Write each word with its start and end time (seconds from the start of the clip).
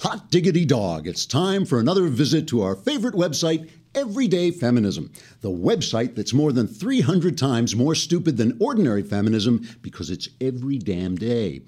Hot 0.00 0.30
diggity 0.30 0.64
dog, 0.64 1.06
it's 1.06 1.26
time 1.26 1.66
for 1.66 1.78
another 1.78 2.06
visit 2.06 2.48
to 2.48 2.62
our 2.62 2.74
favorite 2.74 3.14
website, 3.14 3.68
Everyday 3.94 4.50
Feminism, 4.50 5.12
the 5.42 5.50
website 5.50 6.14
that's 6.14 6.32
more 6.32 6.52
than 6.52 6.66
300 6.66 7.36
times 7.36 7.76
more 7.76 7.94
stupid 7.94 8.38
than 8.38 8.56
ordinary 8.62 9.02
feminism 9.02 9.68
because 9.82 10.08
it's 10.08 10.30
every 10.40 10.78
damn 10.78 11.16
day. 11.16 11.60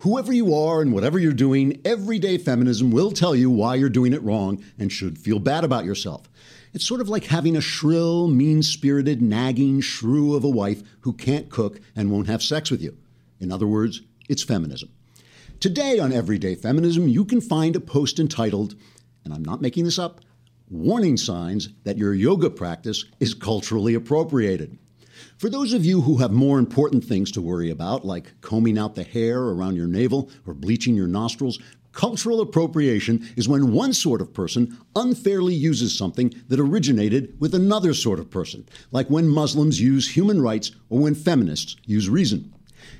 Whoever 0.00 0.32
you 0.32 0.52
are 0.52 0.82
and 0.82 0.92
whatever 0.92 1.20
you're 1.20 1.32
doing, 1.32 1.80
Everyday 1.84 2.38
Feminism 2.38 2.90
will 2.90 3.12
tell 3.12 3.36
you 3.36 3.50
why 3.50 3.76
you're 3.76 3.88
doing 3.88 4.12
it 4.12 4.22
wrong 4.24 4.64
and 4.80 4.90
should 4.90 5.16
feel 5.16 5.38
bad 5.38 5.62
about 5.62 5.84
yourself. 5.84 6.28
It's 6.72 6.84
sort 6.84 7.00
of 7.00 7.08
like 7.08 7.26
having 7.26 7.56
a 7.56 7.60
shrill, 7.60 8.26
mean 8.26 8.64
spirited, 8.64 9.22
nagging 9.22 9.80
shrew 9.80 10.34
of 10.34 10.42
a 10.42 10.50
wife 10.50 10.82
who 11.02 11.12
can't 11.12 11.50
cook 11.50 11.78
and 11.94 12.10
won't 12.10 12.26
have 12.26 12.42
sex 12.42 12.68
with 12.68 12.82
you. 12.82 12.96
In 13.38 13.52
other 13.52 13.68
words, 13.68 14.02
it's 14.28 14.42
feminism. 14.42 14.88
Today 15.58 15.98
on 15.98 16.12
Everyday 16.12 16.54
Feminism, 16.54 17.08
you 17.08 17.24
can 17.24 17.40
find 17.40 17.74
a 17.74 17.80
post 17.80 18.20
entitled, 18.20 18.74
and 19.24 19.32
I'm 19.32 19.42
not 19.42 19.62
making 19.62 19.84
this 19.84 19.98
up, 19.98 20.20
Warning 20.68 21.16
Signs 21.16 21.70
That 21.84 21.96
Your 21.96 22.12
Yoga 22.12 22.50
Practice 22.50 23.06
is 23.20 23.32
Culturally 23.32 23.94
Appropriated. 23.94 24.78
For 25.38 25.48
those 25.48 25.72
of 25.72 25.82
you 25.82 26.02
who 26.02 26.18
have 26.18 26.30
more 26.30 26.58
important 26.58 27.04
things 27.04 27.32
to 27.32 27.40
worry 27.40 27.70
about, 27.70 28.04
like 28.04 28.38
combing 28.42 28.76
out 28.76 28.96
the 28.96 29.02
hair 29.02 29.40
around 29.40 29.76
your 29.76 29.86
navel 29.86 30.30
or 30.46 30.52
bleaching 30.52 30.94
your 30.94 31.06
nostrils, 31.06 31.58
cultural 31.92 32.42
appropriation 32.42 33.26
is 33.34 33.48
when 33.48 33.72
one 33.72 33.94
sort 33.94 34.20
of 34.20 34.34
person 34.34 34.76
unfairly 34.94 35.54
uses 35.54 35.96
something 35.96 36.34
that 36.48 36.60
originated 36.60 37.34
with 37.40 37.54
another 37.54 37.94
sort 37.94 38.18
of 38.18 38.30
person, 38.30 38.68
like 38.92 39.08
when 39.08 39.26
Muslims 39.26 39.80
use 39.80 40.14
human 40.14 40.42
rights 40.42 40.72
or 40.90 41.00
when 41.00 41.14
feminists 41.14 41.76
use 41.86 42.10
reason. 42.10 42.52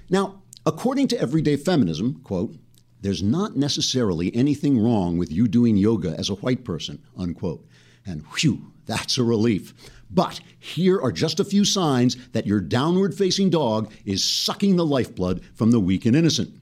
Now, 0.08 0.40
According 0.68 1.06
to 1.08 1.20
Everyday 1.20 1.54
Feminism, 1.54 2.20
quote, 2.24 2.56
there's 3.00 3.22
not 3.22 3.54
necessarily 3.54 4.34
anything 4.34 4.82
wrong 4.82 5.16
with 5.16 5.30
you 5.30 5.46
doing 5.46 5.76
yoga 5.76 6.16
as 6.18 6.28
a 6.28 6.34
white 6.34 6.64
person, 6.64 7.00
unquote. 7.16 7.64
And 8.04 8.24
whew, 8.34 8.72
that's 8.84 9.16
a 9.16 9.22
relief. 9.22 9.72
But 10.10 10.40
here 10.58 11.00
are 11.00 11.12
just 11.12 11.38
a 11.38 11.44
few 11.44 11.64
signs 11.64 12.16
that 12.30 12.48
your 12.48 12.60
downward 12.60 13.14
facing 13.14 13.48
dog 13.48 13.92
is 14.04 14.24
sucking 14.24 14.74
the 14.74 14.84
lifeblood 14.84 15.44
from 15.54 15.70
the 15.70 15.78
weak 15.78 16.04
and 16.04 16.16
innocent. 16.16 16.60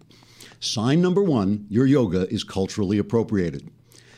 Sign 0.61 1.01
number 1.01 1.23
one 1.23 1.65
your 1.71 1.87
yoga 1.87 2.31
is 2.31 2.45
culturally 2.45 2.99
appropriated. 2.99 3.71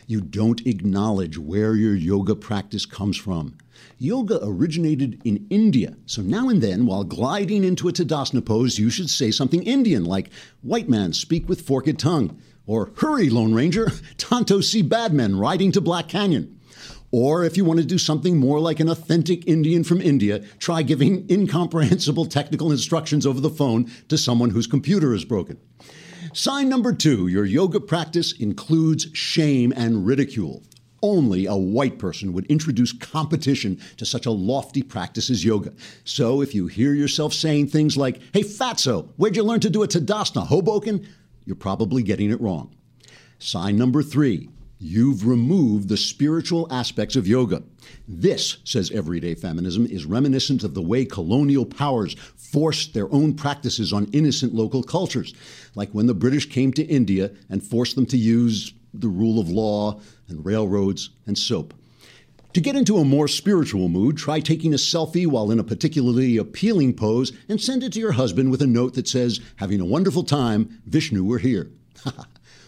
You 0.08 0.20
don't 0.20 0.64
acknowledge 0.64 1.36
where 1.36 1.74
your 1.74 1.96
yoga 1.96 2.36
practice 2.36 2.86
comes 2.86 3.16
from. 3.16 3.58
Yoga 3.98 4.38
originated 4.40 5.20
in 5.24 5.48
India, 5.50 5.96
so 6.06 6.22
now 6.22 6.48
and 6.48 6.62
then, 6.62 6.86
while 6.86 7.02
gliding 7.02 7.64
into 7.64 7.88
a 7.88 7.92
Tadasana 7.92 8.44
pose, 8.44 8.78
you 8.78 8.88
should 8.88 9.10
say 9.10 9.32
something 9.32 9.64
Indian 9.64 10.04
like, 10.04 10.30
White 10.62 10.88
man, 10.88 11.12
speak 11.12 11.48
with 11.48 11.66
forked 11.66 11.98
tongue, 11.98 12.40
or 12.66 12.92
Hurry, 12.98 13.30
Lone 13.30 13.52
Ranger, 13.52 13.90
Tonto 14.16 14.60
see 14.60 14.80
bad 14.80 15.12
men 15.12 15.40
riding 15.40 15.72
to 15.72 15.80
Black 15.80 16.06
Canyon. 16.06 16.60
Or 17.10 17.44
if 17.44 17.56
you 17.56 17.64
want 17.64 17.80
to 17.80 17.86
do 17.86 17.98
something 17.98 18.36
more 18.36 18.60
like 18.60 18.78
an 18.78 18.88
authentic 18.88 19.48
Indian 19.48 19.82
from 19.82 20.00
India, 20.00 20.38
try 20.60 20.82
giving 20.82 21.26
incomprehensible 21.30 22.26
technical 22.26 22.70
instructions 22.70 23.26
over 23.26 23.40
the 23.40 23.50
phone 23.50 23.90
to 24.08 24.16
someone 24.16 24.50
whose 24.50 24.68
computer 24.68 25.14
is 25.14 25.24
broken. 25.24 25.58
Sign 26.36 26.68
number 26.68 26.92
two 26.92 27.28
your 27.28 27.46
yoga 27.46 27.80
practice 27.80 28.32
includes 28.32 29.06
shame 29.14 29.72
and 29.74 30.06
ridicule. 30.06 30.62
Only 31.02 31.46
a 31.46 31.56
white 31.56 31.98
person 31.98 32.34
would 32.34 32.44
introduce 32.48 32.92
competition 32.92 33.80
to 33.96 34.04
such 34.04 34.26
a 34.26 34.30
lofty 34.30 34.82
practice 34.82 35.30
as 35.30 35.46
yoga. 35.46 35.72
So 36.04 36.42
if 36.42 36.54
you 36.54 36.66
hear 36.66 36.92
yourself 36.92 37.32
saying 37.32 37.68
things 37.68 37.96
like, 37.96 38.20
hey, 38.34 38.42
fatso, 38.42 39.08
where'd 39.16 39.34
you 39.34 39.44
learn 39.44 39.60
to 39.60 39.70
do 39.70 39.82
a 39.82 39.88
Tadasana, 39.88 40.46
Hoboken? 40.46 41.08
You're 41.46 41.56
probably 41.56 42.02
getting 42.02 42.30
it 42.30 42.40
wrong. 42.42 42.76
Sign 43.38 43.78
number 43.78 44.02
three 44.02 44.50
You've 44.78 45.26
removed 45.26 45.88
the 45.88 45.96
spiritual 45.96 46.68
aspects 46.70 47.16
of 47.16 47.26
yoga. 47.26 47.62
This, 48.06 48.58
says 48.64 48.90
Everyday 48.90 49.34
Feminism, 49.34 49.86
is 49.86 50.04
reminiscent 50.04 50.64
of 50.64 50.74
the 50.74 50.82
way 50.82 51.06
colonial 51.06 51.64
powers 51.64 52.14
forced 52.36 52.92
their 52.92 53.10
own 53.12 53.34
practices 53.34 53.92
on 53.92 54.10
innocent 54.12 54.54
local 54.54 54.82
cultures, 54.82 55.34
like 55.74 55.90
when 55.92 56.06
the 56.06 56.14
British 56.14 56.50
came 56.50 56.72
to 56.74 56.84
India 56.84 57.30
and 57.48 57.62
forced 57.62 57.94
them 57.94 58.06
to 58.06 58.18
use 58.18 58.74
the 58.92 59.08
rule 59.08 59.38
of 59.38 59.48
law, 59.48 60.00
and 60.28 60.44
railroads, 60.44 61.10
and 61.26 61.36
soap. 61.36 61.74
To 62.54 62.60
get 62.60 62.76
into 62.76 62.96
a 62.96 63.04
more 63.04 63.28
spiritual 63.28 63.88
mood, 63.88 64.16
try 64.16 64.40
taking 64.40 64.72
a 64.72 64.78
selfie 64.78 65.26
while 65.26 65.50
in 65.50 65.58
a 65.58 65.64
particularly 65.64 66.38
appealing 66.38 66.94
pose 66.94 67.32
and 67.48 67.60
send 67.60 67.82
it 67.82 67.92
to 67.92 68.00
your 68.00 68.12
husband 68.12 68.50
with 68.50 68.62
a 68.62 68.66
note 68.66 68.94
that 68.94 69.08
says, 69.08 69.40
Having 69.56 69.82
a 69.82 69.86
wonderful 69.86 70.22
time, 70.24 70.80
Vishnu, 70.86 71.22
we're 71.22 71.38
here. 71.38 71.70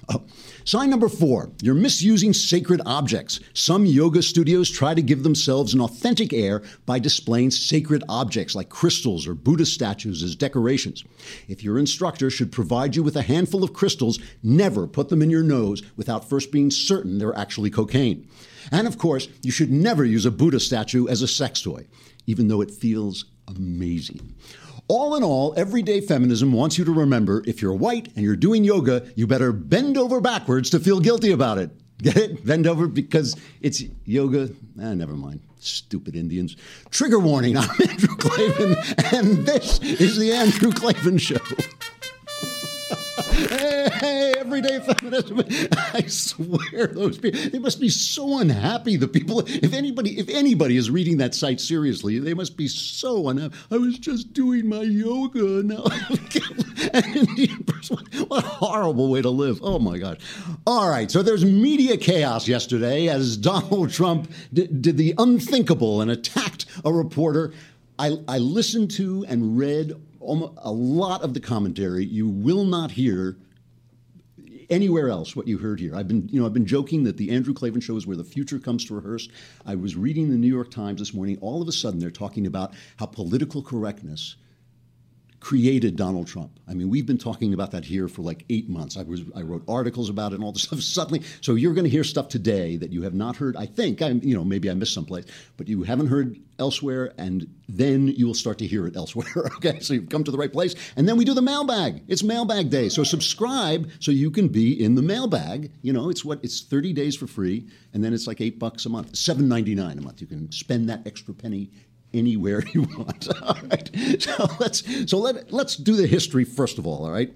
oh. 0.08 0.24
Sign 0.68 0.90
number 0.90 1.08
four, 1.08 1.50
you're 1.62 1.74
misusing 1.74 2.34
sacred 2.34 2.82
objects. 2.84 3.40
Some 3.54 3.86
yoga 3.86 4.20
studios 4.20 4.68
try 4.68 4.92
to 4.92 5.00
give 5.00 5.22
themselves 5.22 5.72
an 5.72 5.80
authentic 5.80 6.34
air 6.34 6.62
by 6.84 6.98
displaying 6.98 7.52
sacred 7.52 8.04
objects 8.06 8.54
like 8.54 8.68
crystals 8.68 9.26
or 9.26 9.32
Buddha 9.32 9.64
statues 9.64 10.22
as 10.22 10.36
decorations. 10.36 11.04
If 11.48 11.64
your 11.64 11.78
instructor 11.78 12.28
should 12.28 12.52
provide 12.52 12.94
you 12.94 13.02
with 13.02 13.16
a 13.16 13.22
handful 13.22 13.64
of 13.64 13.72
crystals, 13.72 14.18
never 14.42 14.86
put 14.86 15.08
them 15.08 15.22
in 15.22 15.30
your 15.30 15.42
nose 15.42 15.82
without 15.96 16.28
first 16.28 16.52
being 16.52 16.70
certain 16.70 17.16
they're 17.16 17.34
actually 17.34 17.70
cocaine. 17.70 18.28
And 18.70 18.86
of 18.86 18.98
course, 18.98 19.26
you 19.40 19.50
should 19.50 19.70
never 19.70 20.04
use 20.04 20.26
a 20.26 20.30
Buddha 20.30 20.60
statue 20.60 21.08
as 21.08 21.22
a 21.22 21.28
sex 21.28 21.62
toy, 21.62 21.86
even 22.26 22.48
though 22.48 22.60
it 22.60 22.70
feels 22.70 23.24
amazing. 23.56 24.34
All 24.88 25.16
in 25.16 25.22
all, 25.22 25.52
everyday 25.54 26.00
feminism 26.00 26.50
wants 26.50 26.78
you 26.78 26.84
to 26.86 26.92
remember 26.92 27.42
if 27.46 27.60
you're 27.60 27.74
white 27.74 28.08
and 28.16 28.24
you're 28.24 28.36
doing 28.36 28.64
yoga, 28.64 29.06
you 29.16 29.26
better 29.26 29.52
bend 29.52 29.98
over 29.98 30.18
backwards 30.18 30.70
to 30.70 30.80
feel 30.80 30.98
guilty 30.98 31.30
about 31.30 31.58
it. 31.58 31.70
Get 31.98 32.16
it? 32.16 32.46
Bend 32.46 32.66
over 32.66 32.86
because 32.86 33.36
it's 33.60 33.82
yoga. 34.06 34.48
Ah, 34.80 34.94
never 34.94 35.12
mind. 35.12 35.40
Stupid 35.58 36.16
Indians. 36.16 36.56
Trigger 36.90 37.18
warning. 37.18 37.58
I'm 37.58 37.68
Andrew 37.88 38.16
Klavan, 38.16 38.76
and 39.12 39.44
this 39.44 39.78
is 39.82 40.16
the 40.16 40.32
Andrew 40.32 40.72
Klavan 40.72 41.18
Show 41.18 41.36
hey, 43.46 43.88
hey, 43.92 44.34
everyday 44.38 44.80
feminism. 44.80 45.42
I 45.94 46.02
swear, 46.06 46.88
those 46.88 47.18
people, 47.18 47.40
they 47.50 47.58
must 47.58 47.80
be 47.80 47.88
so 47.88 48.38
unhappy. 48.38 48.96
The 48.96 49.08
people, 49.08 49.40
if 49.46 49.72
anybody, 49.72 50.18
if 50.18 50.28
anybody 50.28 50.76
is 50.76 50.90
reading 50.90 51.18
that 51.18 51.34
site 51.34 51.60
seriously, 51.60 52.18
they 52.18 52.34
must 52.34 52.56
be 52.56 52.68
so 52.68 53.28
unhappy. 53.28 53.56
I 53.70 53.76
was 53.76 53.98
just 53.98 54.32
doing 54.32 54.68
my 54.68 54.82
yoga. 54.82 55.62
Now. 55.62 55.84
What 58.28 58.44
a 58.44 58.46
horrible 58.46 59.10
way 59.10 59.22
to 59.22 59.30
live. 59.30 59.60
Oh 59.62 59.78
my 59.78 59.98
gosh. 59.98 60.18
All 60.66 60.90
right. 60.90 61.10
So 61.10 61.22
there's 61.22 61.44
media 61.44 61.96
chaos 61.96 62.46
yesterday 62.46 63.08
as 63.08 63.36
Donald 63.36 63.90
Trump 63.90 64.30
d- 64.52 64.66
did 64.66 64.96
the 64.98 65.14
unthinkable 65.16 66.00
and 66.02 66.10
attacked 66.10 66.66
a 66.84 66.92
reporter. 66.92 67.52
I, 67.98 68.18
I 68.28 68.38
listened 68.38 68.90
to 68.92 69.24
and 69.28 69.58
read 69.58 69.94
a 70.28 70.72
lot 70.72 71.22
of 71.22 71.34
the 71.34 71.40
commentary 71.40 72.04
you 72.04 72.28
will 72.28 72.64
not 72.64 72.92
hear 72.92 73.36
anywhere 74.70 75.08
else 75.08 75.34
what 75.34 75.48
you 75.48 75.58
heard 75.58 75.80
here. 75.80 75.94
I've 75.96 76.08
been, 76.08 76.28
you 76.28 76.40
know, 76.40 76.46
I've 76.46 76.52
been 76.52 76.66
joking 76.66 77.04
that 77.04 77.16
the 77.16 77.30
Andrew 77.30 77.54
Klavan 77.54 77.80
show 77.80 77.96
is 77.96 78.06
where 78.06 78.16
the 78.16 78.24
future 78.24 78.58
comes 78.58 78.84
to 78.86 78.94
rehearse. 78.94 79.28
I 79.64 79.74
was 79.74 79.96
reading 79.96 80.30
the 80.30 80.36
New 80.36 80.48
York 80.48 80.70
Times 80.70 81.00
this 81.00 81.14
morning. 81.14 81.38
All 81.40 81.62
of 81.62 81.68
a 81.68 81.72
sudden, 81.72 82.00
they're 82.00 82.10
talking 82.10 82.46
about 82.46 82.74
how 82.96 83.06
political 83.06 83.62
correctness 83.62 84.36
created 85.40 85.96
Donald 85.96 86.26
Trump. 86.26 86.58
I 86.68 86.74
mean, 86.74 86.88
we've 86.88 87.06
been 87.06 87.18
talking 87.18 87.54
about 87.54 87.70
that 87.70 87.84
here 87.84 88.08
for 88.08 88.22
like 88.22 88.44
eight 88.50 88.68
months. 88.68 88.96
I 88.96 89.02
was 89.02 89.22
I 89.34 89.42
wrote 89.42 89.62
articles 89.68 90.10
about 90.10 90.32
it 90.32 90.36
and 90.36 90.44
all 90.44 90.52
this 90.52 90.62
stuff. 90.64 90.80
Suddenly, 90.80 91.22
so 91.40 91.54
you're 91.54 91.74
going 91.74 91.84
to 91.84 91.90
hear 91.90 92.04
stuff 92.04 92.28
today 92.28 92.76
that 92.76 92.92
you 92.92 93.02
have 93.02 93.14
not 93.14 93.36
heard. 93.36 93.56
I 93.56 93.66
think 93.66 94.02
I, 94.02 94.08
you 94.10 94.34
know, 94.34 94.44
maybe 94.44 94.70
I 94.70 94.74
missed 94.74 94.94
someplace, 94.94 95.24
but 95.56 95.68
you 95.68 95.82
haven't 95.82 96.08
heard 96.08 96.38
elsewhere, 96.58 97.12
and 97.18 97.46
then 97.68 98.08
you 98.08 98.26
will 98.26 98.34
start 98.34 98.58
to 98.58 98.66
hear 98.66 98.86
it 98.86 98.96
elsewhere. 98.96 99.28
okay, 99.56 99.78
so 99.80 99.94
you've 99.94 100.08
come 100.08 100.24
to 100.24 100.30
the 100.30 100.38
right 100.38 100.52
place. 100.52 100.74
And 100.96 101.08
then 101.08 101.16
we 101.16 101.24
do 101.24 101.34
the 101.34 101.42
mailbag. 101.42 102.02
It's 102.08 102.22
mailbag 102.22 102.70
day, 102.70 102.88
so 102.88 103.04
subscribe 103.04 103.90
so 104.00 104.10
you 104.10 104.30
can 104.30 104.48
be 104.48 104.82
in 104.82 104.94
the 104.94 105.02
mailbag. 105.02 105.72
You 105.82 105.92
know, 105.92 106.10
it's 106.10 106.24
what 106.24 106.40
it's 106.42 106.62
30 106.62 106.92
days 106.92 107.16
for 107.16 107.26
free, 107.26 107.68
and 107.92 108.02
then 108.02 108.12
it's 108.12 108.26
like 108.26 108.40
eight 108.40 108.58
bucks 108.58 108.86
a 108.86 108.88
month, 108.88 109.12
7.99 109.12 109.98
a 109.98 110.00
month. 110.00 110.20
You 110.20 110.26
can 110.26 110.50
spend 110.50 110.88
that 110.88 111.06
extra 111.06 111.32
penny 111.32 111.70
anywhere 112.14 112.62
you 112.72 112.82
want. 112.82 113.28
all 113.42 113.58
right. 113.70 113.90
So 114.20 114.46
let's 114.60 115.10
so 115.10 115.18
let 115.18 115.52
let's 115.52 115.76
do 115.76 115.96
the 115.96 116.06
history 116.06 116.44
first 116.44 116.78
of 116.78 116.86
all. 116.86 117.04
All 117.04 117.12
right. 117.12 117.32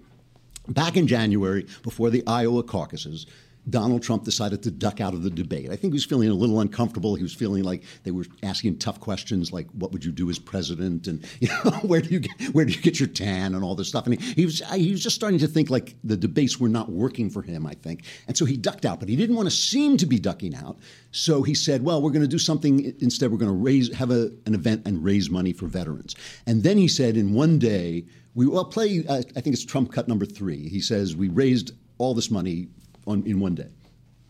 Back 0.68 0.96
in 0.96 1.08
January, 1.08 1.66
before 1.82 2.08
the 2.10 2.22
Iowa 2.26 2.62
caucuses, 2.62 3.26
Donald 3.70 4.02
Trump 4.02 4.24
decided 4.24 4.62
to 4.64 4.70
duck 4.70 5.00
out 5.00 5.14
of 5.14 5.22
the 5.22 5.30
debate. 5.30 5.70
I 5.70 5.76
think 5.76 5.92
he 5.92 5.96
was 5.96 6.04
feeling 6.04 6.28
a 6.28 6.34
little 6.34 6.60
uncomfortable. 6.60 7.14
He 7.14 7.22
was 7.22 7.32
feeling 7.32 7.62
like 7.62 7.84
they 8.02 8.10
were 8.10 8.24
asking 8.42 8.78
tough 8.78 8.98
questions, 8.98 9.52
like 9.52 9.68
"What 9.70 9.92
would 9.92 10.04
you 10.04 10.10
do 10.10 10.28
as 10.30 10.38
president?" 10.38 11.06
and 11.06 11.24
you 11.40 11.48
know, 11.48 11.70
"Where 11.82 12.00
do 12.00 12.10
you 12.10 12.20
get, 12.20 12.54
where 12.54 12.64
do 12.64 12.72
you 12.72 12.80
get 12.80 12.98
your 12.98 13.08
tan?" 13.08 13.54
and 13.54 13.62
all 13.62 13.74
this 13.74 13.88
stuff. 13.88 14.06
And 14.06 14.20
he, 14.20 14.32
he 14.32 14.44
was 14.44 14.60
he 14.74 14.90
was 14.90 15.02
just 15.02 15.14
starting 15.14 15.38
to 15.40 15.46
think 15.46 15.70
like 15.70 15.94
the 16.02 16.16
debates 16.16 16.58
were 16.58 16.68
not 16.68 16.90
working 16.90 17.30
for 17.30 17.42
him. 17.42 17.66
I 17.66 17.74
think, 17.74 18.04
and 18.26 18.36
so 18.36 18.44
he 18.44 18.56
ducked 18.56 18.84
out. 18.84 18.98
But 18.98 19.08
he 19.08 19.16
didn't 19.16 19.36
want 19.36 19.46
to 19.46 19.54
seem 19.54 19.96
to 19.98 20.06
be 20.06 20.18
ducking 20.18 20.56
out, 20.56 20.78
so 21.12 21.42
he 21.42 21.54
said, 21.54 21.84
"Well, 21.84 22.02
we're 22.02 22.10
going 22.10 22.22
to 22.22 22.28
do 22.28 22.38
something 22.38 22.94
instead. 23.00 23.30
We're 23.30 23.38
going 23.38 23.52
to 23.52 23.56
raise 23.56 23.94
have 23.94 24.10
a, 24.10 24.32
an 24.46 24.54
event 24.54 24.86
and 24.86 25.04
raise 25.04 25.30
money 25.30 25.52
for 25.52 25.66
veterans." 25.66 26.16
And 26.46 26.62
then 26.64 26.78
he 26.78 26.88
said, 26.88 27.16
in 27.16 27.32
one 27.32 27.58
day, 27.58 28.04
we 28.34 28.46
will 28.46 28.64
play. 28.64 29.04
Uh, 29.08 29.22
I 29.36 29.40
think 29.40 29.54
it's 29.54 29.64
Trump 29.64 29.92
cut 29.92 30.08
number 30.08 30.26
three. 30.26 30.68
He 30.68 30.80
says 30.80 31.14
we 31.14 31.28
raised 31.28 31.72
all 31.98 32.14
this 32.14 32.30
money 32.30 32.68
on, 33.06 33.24
in 33.26 33.40
one 33.40 33.54
day. 33.54 33.68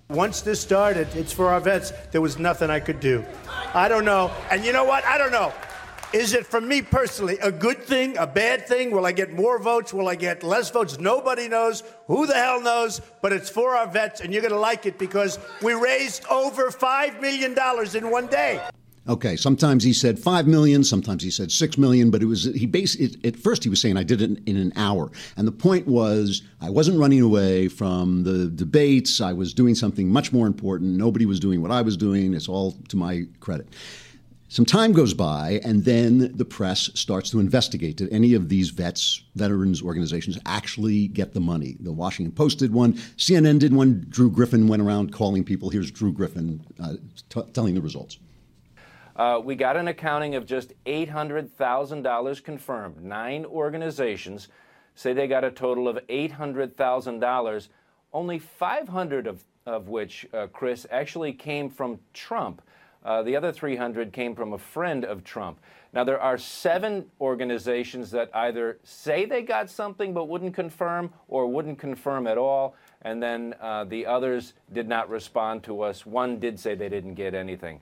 Once 0.09 0.43
this 0.43 0.61
started, 0.61 1.09
it's 1.15 1.33
for 1.33 1.49
our 1.49 1.61
vets. 1.61 1.93
There 2.11 2.21
was 2.21 2.39
nothing 2.39 2.71
I 2.71 2.81
could 2.81 3.01
do. 3.01 3.25
I 3.75 3.89
don't 3.89 4.05
know. 4.05 4.31
And 4.51 4.65
you 4.65 4.73
know 4.73 4.85
what? 4.85 5.05
I 5.05 5.17
don't 5.17 5.33
know. 5.33 5.53
Is 6.13 6.35
it 6.35 6.45
for 6.45 6.61
me 6.61 6.83
personally 6.83 7.39
a 7.39 7.51
good 7.51 7.83
thing, 7.83 8.19
a 8.19 8.27
bad 8.27 8.67
thing? 8.67 8.91
Will 8.91 9.07
I 9.07 9.13
get 9.13 9.33
more 9.33 9.59
votes? 9.59 9.95
Will 9.95 10.09
I 10.09 10.15
get 10.15 10.43
less 10.43 10.69
votes? 10.71 10.99
Nobody 10.99 11.49
knows. 11.49 11.83
Who 12.07 12.27
the 12.27 12.35
hell 12.35 12.61
knows? 12.61 13.01
But 13.23 13.33
it's 13.33 13.49
for 13.49 13.75
our 13.75 13.87
vets, 13.87 14.21
and 14.21 14.31
you're 14.31 14.43
going 14.43 14.53
to 14.53 14.59
like 14.59 14.85
it 14.85 14.99
because 14.99 15.39
we 15.63 15.73
raised 15.73 16.27
over 16.27 16.71
$5 16.71 17.23
million 17.23 17.57
in 17.97 18.11
one 18.11 18.27
day. 18.27 18.61
Okay, 19.09 19.35
sometimes 19.35 19.83
he 19.83 19.93
said 19.93 20.17
five 20.17 20.47
million, 20.47 20.85
sometimes 20.85 21.25
he 21.25 21.31
said 21.31 21.51
six 21.51 21.77
million, 21.77 22.11
but 22.11 22.23
it 22.23 22.27
was 22.27 22.45
he 22.45 22.67
based 22.67 23.01
it, 23.01 23.25
at 23.27 23.37
first 23.37 23.65
he 23.65 23.71
was 23.71 23.81
saying 23.81 23.97
I 23.97 24.05
did 24.05 24.23
it 24.23 24.31
in, 24.31 24.43
in 24.47 24.57
an 24.57 24.73
hour, 24.77 25.11
and 25.37 25.47
the 25.47 25.53
point 25.53 25.89
was 25.89 26.43
I 26.61 26.71
wasn't 26.71 27.01
running 27.01 27.21
away 27.21 27.67
from 27.67 28.23
the 28.23 28.47
debates. 28.47 29.21
I 29.21 29.33
was 29.33 29.53
doing 29.53 29.75
something 29.75 30.09
much 30.09 30.33
more 30.33 30.47
important. 30.47 30.97
Nobody 30.97 31.27
was 31.27 31.41
doing 31.41 31.61
what 31.61 31.73
I 31.73 31.83
was 31.83 31.97
doing. 31.97 32.33
It's 32.33 32.49
all 32.49 32.77
to 32.89 32.97
my 32.97 33.25
credit. 33.41 33.67
Some 34.47 34.67
time 34.67 34.93
goes 34.93 35.15
by, 35.15 35.61
and 35.65 35.85
then 35.85 36.37
the 36.37 36.45
press 36.45 36.91
starts 36.95 37.31
to 37.31 37.41
investigate. 37.41 37.97
Did 37.97 38.13
any 38.13 38.35
of 38.35 38.51
these 38.51 38.69
vets, 38.69 39.25
veterans 39.35 39.83
organizations, 39.83 40.39
actually 40.47 41.09
get 41.09 41.33
the 41.33 41.41
money? 41.41 41.77
The 41.81 41.91
Washington 41.91 42.33
Post 42.33 42.59
did 42.61 42.73
one, 42.73 42.93
CNN 43.17 43.59
did 43.59 43.75
one. 43.75 44.05
Drew 44.11 44.31
Griffin 44.31 44.69
went 44.69 44.83
around 44.83 45.11
calling 45.11 45.43
people. 45.43 45.71
Here's 45.71 45.91
Drew 45.91 46.13
Griffin 46.13 46.65
uh, 46.79 46.97
t- 47.31 47.51
telling 47.53 47.75
the 47.75 47.81
results. 47.81 48.19
Uh, 49.17 49.41
we 49.43 49.55
got 49.55 49.77
an 49.77 49.89
accounting 49.89 50.35
of 50.35 50.47
just 50.47 50.73
$800,000 50.87 52.45
confirmed. 52.45 53.03
Nine 53.03 53.45
organizations 53.45 54.49
say 54.95 55.13
they 55.13 55.27
got 55.27 55.45
a 55.45 55.51
total 55.51 55.89
of 55.89 55.99
$800,000, 56.09 57.69
only 58.13 58.39
500 58.39 59.27
of, 59.27 59.45
of 59.67 59.89
which, 59.89 60.27
uh, 60.33 60.47
Chris, 60.53 60.87
actually 60.91 61.33
came 61.33 61.69
from 61.69 61.99
Trump. 62.13 62.63
Uh, 63.05 63.23
the 63.23 63.35
other 63.35 63.51
300 63.51 64.13
came 64.13 64.35
from 64.35 64.53
a 64.53 64.59
friend 64.59 65.05
of 65.05 65.25
Trump. 65.25 65.59
Now, 65.93 66.05
there 66.05 66.21
are 66.21 66.39
seven 66.39 67.07
organizations 67.21 68.11
that 68.13 68.31
either 68.33 68.79
say 68.83 69.25
they 69.25 69.43
got 69.43 69.69
something 69.69 70.15
but 70.15 70.29
wouldn't 70.29 70.55
confirm 70.55 71.13
or 71.29 71.47
wouldn't 71.47 71.79
confirm 71.79 72.27
at 72.27 72.39
all. 72.39 72.77
And 73.03 73.23
then 73.23 73.55
uh, 73.61 73.85
the 73.85 74.07
others 74.07 74.55
did 74.73 74.89
not 74.89 75.11
respond 75.11 75.65
to 75.65 75.83
us. 75.83 76.07
One 76.07 76.39
did 76.39 76.59
say 76.59 76.75
they 76.77 76.89
didn't 76.89 77.15
get 77.15 77.35
anything. 77.35 77.81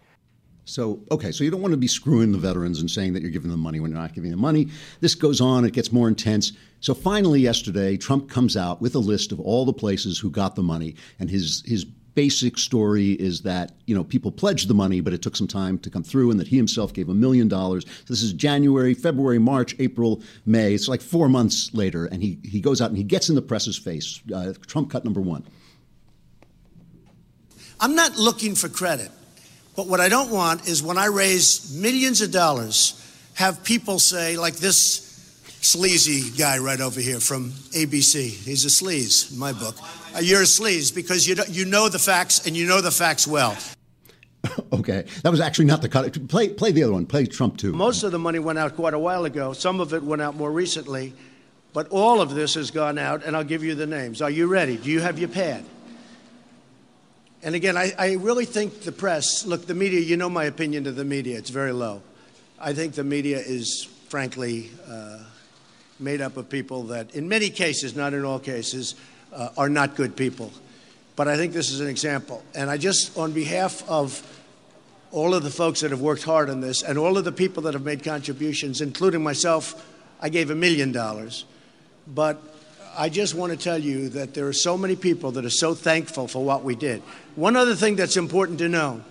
So, 0.65 1.01
okay, 1.11 1.33
so 1.33 1.43
you 1.43 1.51
don't 1.51 1.63
want 1.63 1.73
to 1.73 1.79
be 1.79 1.89
screwing 1.89 2.33
the 2.33 2.39
veterans 2.39 2.81
and 2.81 2.91
saying 2.91 3.15
that 3.15 3.23
you're 3.23 3.31
giving 3.31 3.51
them 3.51 3.61
money 3.61 3.81
when 3.81 3.91
you're 3.91 4.01
not 4.01 4.15
giving 4.15 4.31
them 4.31 4.41
money. 4.41 4.69
This 5.01 5.15
goes 5.15 5.41
on, 5.41 5.65
it 5.65 5.73
gets 5.73 5.91
more 5.91 6.07
intense. 6.07 6.53
So 6.81 6.95
finally, 6.95 7.41
yesterday, 7.41 7.97
Trump 7.97 8.31
comes 8.31 8.57
out 8.57 8.81
with 8.81 8.95
a 8.95 8.99
list 8.99 9.33
of 9.33 9.41
all 9.41 9.65
the 9.65 9.73
places 9.73 10.19
who 10.19 10.31
got 10.31 10.55
the 10.57 10.63
money, 10.63 10.95
and 11.19 11.29
his 11.29 11.63
his 11.67 11.85
basic 12.15 12.59
story 12.59 13.13
is 13.13 13.43
that 13.43 13.73
you 13.87 13.95
know 13.95 14.05
people 14.05 14.33
pledged 14.33 14.69
the 14.69 14.75
money, 14.75 15.01
but 15.01 15.13
it 15.13 15.23
took 15.23 15.37
some 15.37 15.47
time 15.47 15.79
to 15.79 15.91
come 15.91 16.03
through, 16.03 16.31
and 16.31 16.41
that 16.41 16.49
he 16.49 16.57
himself 16.57 16.93
gave 16.93 17.09
a 17.09 17.15
million 17.15 17.49
dollars. 17.49 17.85
So 17.85 18.05
this 18.09 18.23
is 18.23 18.33
January, 18.33 18.95
February, 18.95 19.39
March, 19.39 19.75
April, 19.79 20.23
May. 20.47 20.75
It's 20.75 20.89
like 20.89 21.03
four 21.03 21.29
months 21.29 21.73
later, 21.75 22.07
and 22.07 22.23
he 22.23 22.39
he 22.45 22.61
goes 22.61 22.81
out 22.81 22.89
and 22.89 22.97
he 22.97 23.05
gets 23.05 23.29
in 23.29 23.35
the 23.35 23.43
press's 23.43 23.77
face. 23.77 24.21
Uh, 24.35 24.55
Trump 24.67 24.91
cut 24.91 25.05
number 25.05 25.21
one. 25.21 25.45
I'm 27.79 27.95
not 27.95 28.17
looking 28.17 28.55
for 28.55 28.69
credit. 28.69 29.11
But 29.81 29.87
what 29.87 30.01
I 30.01 30.11
don't 30.11 30.31
want 30.31 30.69
is 30.69 30.83
when 30.83 30.99
I 30.99 31.07
raise 31.07 31.75
millions 31.75 32.21
of 32.21 32.31
dollars, 32.31 33.03
have 33.33 33.65
people 33.65 33.99
say, 33.99 34.37
like 34.37 34.57
this 34.57 35.49
sleazy 35.63 36.37
guy 36.37 36.59
right 36.59 36.83
over 36.83 37.01
here 37.01 37.19
from 37.19 37.53
ABC. 37.73 38.29
He's 38.29 38.67
a 38.67 38.69
sleaze 38.69 39.33
in 39.33 39.39
my 39.39 39.55
book. 39.55 39.77
Uh, 40.15 40.19
you're 40.19 40.43
a 40.43 40.45
sleaze 40.45 40.95
because 40.95 41.27
you, 41.27 41.35
you 41.49 41.65
know 41.65 41.89
the 41.89 41.99
facts 41.99 42.47
and 42.47 42.55
you 42.55 42.67
know 42.67 42.83
the 42.83 42.91
facts 42.91 43.27
well. 43.27 43.57
okay, 44.75 45.07
that 45.23 45.31
was 45.31 45.41
actually 45.41 45.65
not 45.65 45.81
the 45.81 45.89
cut. 45.89 46.29
Play, 46.29 46.51
play 46.51 46.73
the 46.73 46.83
other 46.83 46.93
one. 46.93 47.07
Play 47.07 47.25
Trump 47.25 47.57
too. 47.57 47.73
Most 47.73 48.03
of 48.03 48.13
the 48.13 48.19
money 48.19 48.39
went 48.39 48.59
out 48.59 48.77
quite 48.77 48.93
a 48.93 48.99
while 48.99 49.25
ago. 49.25 49.55
Some 49.55 49.81
of 49.81 49.95
it 49.95 50.03
went 50.03 50.21
out 50.21 50.37
more 50.37 50.53
recently, 50.53 51.15
but 51.73 51.89
all 51.89 52.21
of 52.21 52.35
this 52.35 52.53
has 52.53 52.71
gone 52.71 52.99
out, 52.99 53.25
and 53.25 53.35
I'll 53.35 53.45
give 53.45 53.65
you 53.65 53.75
the 53.75 53.87
names. 53.87 54.21
Are 54.21 54.29
you 54.29 54.47
ready? 54.47 54.77
Do 54.77 54.91
you 54.91 55.01
have 55.01 55.19
your 55.19 55.31
pad? 55.31 55.65
And 57.43 57.55
again, 57.55 57.77
I, 57.77 57.93
I, 57.99 58.13
really 58.15 58.45
think 58.45 58.83
the 58.83 58.93
press, 58.93 59.47
look, 59.47 59.67
the 59.67 59.75
media, 59.75 60.01
you 60.01 60.19
know 60.19 60.29
my 60.29 60.45
opinion 60.45 60.87
of 60.87 60.97
the 60.97 61.07
media, 61.07 61.39
it's 61.39 61.49
very 61.49 61.73
low. 61.73 62.03
I 62.59 62.75
think 62.75 62.93
the 62.95 63.05
media 63.05 63.39
is, 63.39 63.89
frankly, 64.09 64.71
uh, 64.87 65.21
made 65.99 66.21
up 66.21 66.37
of 66.37 66.51
people 66.51 66.83
that, 66.85 67.15
in 67.15 67.29
many 67.29 67.49
cases, 67.49 67.97
not 67.97 68.13
in 68.13 68.27
all 68.27 68.39
cases, 68.39 68.95
uh, 69.33 69.49
are 69.57 69.71
not 69.71 69.97
good 69.97 70.17
people. 70.17 70.53
But 71.17 71.29
I 71.29 71.37
think 71.37 71.55
this 71.55 71.71
is 71.71 71.81
an 71.81 71.87
example. 71.87 72.43
And 72.55 72.69
I 72.69 72.77
just, 72.77 73.17
on 73.17 73.33
behalf 73.33 73.89
of 73.89 74.23
all 75.11 75.35
of 75.35 75.43
the 75.43 75.51
folks 75.51 75.81
that 75.81 75.91
have 75.93 76.01
worked 76.03 76.25
hard 76.25 76.51
on 76.51 76.61
this 76.61 76.83
and 76.83 76.99
all 76.99 77.17
of 77.17 77.25
the 77.25 77.33
people 77.33 77.63
that 77.63 77.73
have 77.75 77.85
made 77.85 78.05
contributions, 78.05 78.83
including 78.83 79.23
myself, 79.23 79.87
I 80.21 80.29
gave 80.29 80.51
a 80.51 80.55
million 80.55 80.93
dollars. 80.93 81.47
But 82.07 82.43
I 82.97 83.09
just 83.09 83.35
want 83.35 83.53
to 83.53 83.59
tell 83.59 83.79
you 83.79 84.09
that 84.11 84.35
there 84.35 84.47
are 84.49 84.53
so 84.53 84.77
many 84.77 84.97
people 84.97 85.33
that 85.33 85.45
are 85.45 85.51
so 85.51 85.75
thankful 85.75 86.27
for 86.27 86.45
what 86.45 86.65
we 86.65 86.75
did. 86.75 87.03
One 87.37 87.57
other 87.57 87.75
thing 87.75 87.97
that's 87.97 88.17
important 88.17 88.59
to 88.59 88.69
know 88.69 89.03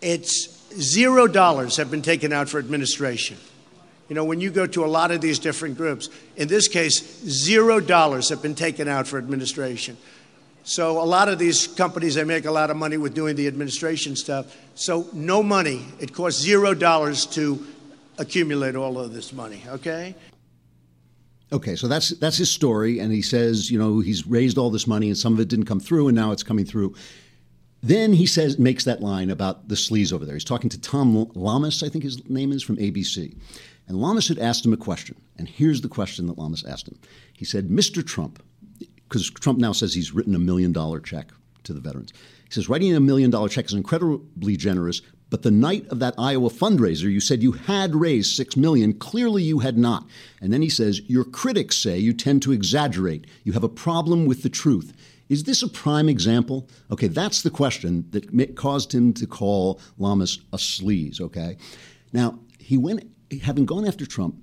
it's 0.00 0.48
zero 0.74 1.28
dollars 1.28 1.76
have 1.76 1.90
been 1.90 2.02
taken 2.02 2.32
out 2.32 2.48
for 2.48 2.58
administration. 2.58 3.36
You 4.08 4.16
know, 4.16 4.24
when 4.24 4.40
you 4.40 4.50
go 4.50 4.66
to 4.66 4.84
a 4.84 4.86
lot 4.86 5.10
of 5.10 5.20
these 5.20 5.38
different 5.38 5.76
groups, 5.76 6.08
in 6.36 6.48
this 6.48 6.66
case, 6.68 7.20
zero 7.24 7.78
dollars 7.78 8.28
have 8.30 8.42
been 8.42 8.56
taken 8.56 8.88
out 8.88 9.06
for 9.06 9.16
administration. 9.16 9.96
So 10.64 11.00
a 11.00 11.04
lot 11.04 11.28
of 11.28 11.38
these 11.38 11.66
companies, 11.66 12.14
they 12.14 12.24
make 12.24 12.44
a 12.44 12.50
lot 12.50 12.70
of 12.70 12.76
money 12.76 12.96
with 12.96 13.14
doing 13.14 13.36
the 13.36 13.46
administration 13.46 14.16
stuff. 14.16 14.56
So 14.74 15.06
no 15.12 15.42
money. 15.42 15.84
It 16.00 16.12
costs 16.12 16.40
zero 16.40 16.74
dollars 16.74 17.26
to 17.26 17.64
accumulate 18.18 18.76
all 18.76 18.98
of 18.98 19.12
this 19.14 19.32
money, 19.32 19.62
okay? 19.68 20.14
Okay, 21.52 21.76
so 21.76 21.86
that's 21.86 22.10
that's 22.10 22.38
his 22.38 22.50
story, 22.50 22.98
and 22.98 23.12
he 23.12 23.20
says, 23.20 23.70
you 23.70 23.78
know, 23.78 24.00
he's 24.00 24.26
raised 24.26 24.56
all 24.56 24.70
this 24.70 24.86
money, 24.86 25.08
and 25.08 25.18
some 25.18 25.34
of 25.34 25.40
it 25.40 25.48
didn't 25.48 25.66
come 25.66 25.80
through, 25.80 26.08
and 26.08 26.16
now 26.16 26.32
it's 26.32 26.42
coming 26.42 26.64
through. 26.64 26.94
Then 27.82 28.12
he 28.12 28.26
says, 28.26 28.58
makes 28.58 28.84
that 28.84 29.02
line 29.02 29.28
about 29.28 29.68
the 29.68 29.74
sleaze 29.74 30.12
over 30.12 30.24
there. 30.24 30.34
He's 30.36 30.44
talking 30.44 30.70
to 30.70 30.80
Tom 30.80 31.28
Llamas, 31.34 31.82
I 31.82 31.88
think 31.88 32.04
his 32.04 32.28
name 32.30 32.52
is, 32.52 32.62
from 32.62 32.76
ABC. 32.76 33.36
And 33.88 34.00
Llamas 34.00 34.28
had 34.28 34.38
asked 34.38 34.64
him 34.64 34.72
a 34.72 34.76
question. 34.76 35.20
And 35.36 35.48
here's 35.48 35.80
the 35.80 35.88
question 35.88 36.26
that 36.28 36.38
Llamas 36.38 36.64
asked 36.64 36.86
him. 36.86 36.98
He 37.32 37.44
said, 37.44 37.68
Mr. 37.68 38.06
Trump, 38.06 38.40
because 39.08 39.28
Trump 39.28 39.58
now 39.58 39.72
says 39.72 39.94
he's 39.94 40.14
written 40.14 40.36
a 40.36 40.38
million 40.38 40.72
dollar 40.72 41.00
check 41.00 41.32
to 41.64 41.72
the 41.72 41.80
veterans. 41.80 42.12
He 42.44 42.52
says, 42.52 42.68
writing 42.68 42.94
a 42.94 43.00
million 43.00 43.30
dollar 43.30 43.48
check 43.48 43.66
is 43.66 43.74
incredibly 43.74 44.56
generous, 44.56 45.02
but 45.32 45.40
the 45.40 45.50
night 45.50 45.88
of 45.88 45.98
that 46.00 46.14
Iowa 46.18 46.50
fundraiser, 46.50 47.10
you 47.10 47.18
said 47.18 47.42
you 47.42 47.52
had 47.52 47.94
raised 47.94 48.36
six 48.36 48.54
million. 48.54 48.92
Clearly, 48.92 49.42
you 49.42 49.60
had 49.60 49.78
not. 49.78 50.06
And 50.42 50.52
then 50.52 50.60
he 50.60 50.68
says, 50.68 51.00
Your 51.08 51.24
critics 51.24 51.78
say 51.78 51.98
you 51.98 52.12
tend 52.12 52.42
to 52.42 52.52
exaggerate. 52.52 53.26
You 53.42 53.54
have 53.54 53.64
a 53.64 53.68
problem 53.70 54.26
with 54.26 54.42
the 54.42 54.50
truth. 54.50 54.92
Is 55.30 55.44
this 55.44 55.62
a 55.62 55.68
prime 55.68 56.10
example? 56.10 56.68
Okay, 56.90 57.06
that's 57.08 57.40
the 57.40 57.48
question 57.48 58.04
that 58.10 58.56
caused 58.56 58.92
him 58.94 59.14
to 59.14 59.26
call 59.26 59.80
Llamas 59.96 60.38
a 60.52 60.58
sleaze, 60.58 61.18
okay? 61.18 61.56
Now, 62.12 62.38
he 62.58 62.76
went, 62.76 63.10
having 63.40 63.64
gone 63.64 63.86
after 63.86 64.04
Trump, 64.04 64.36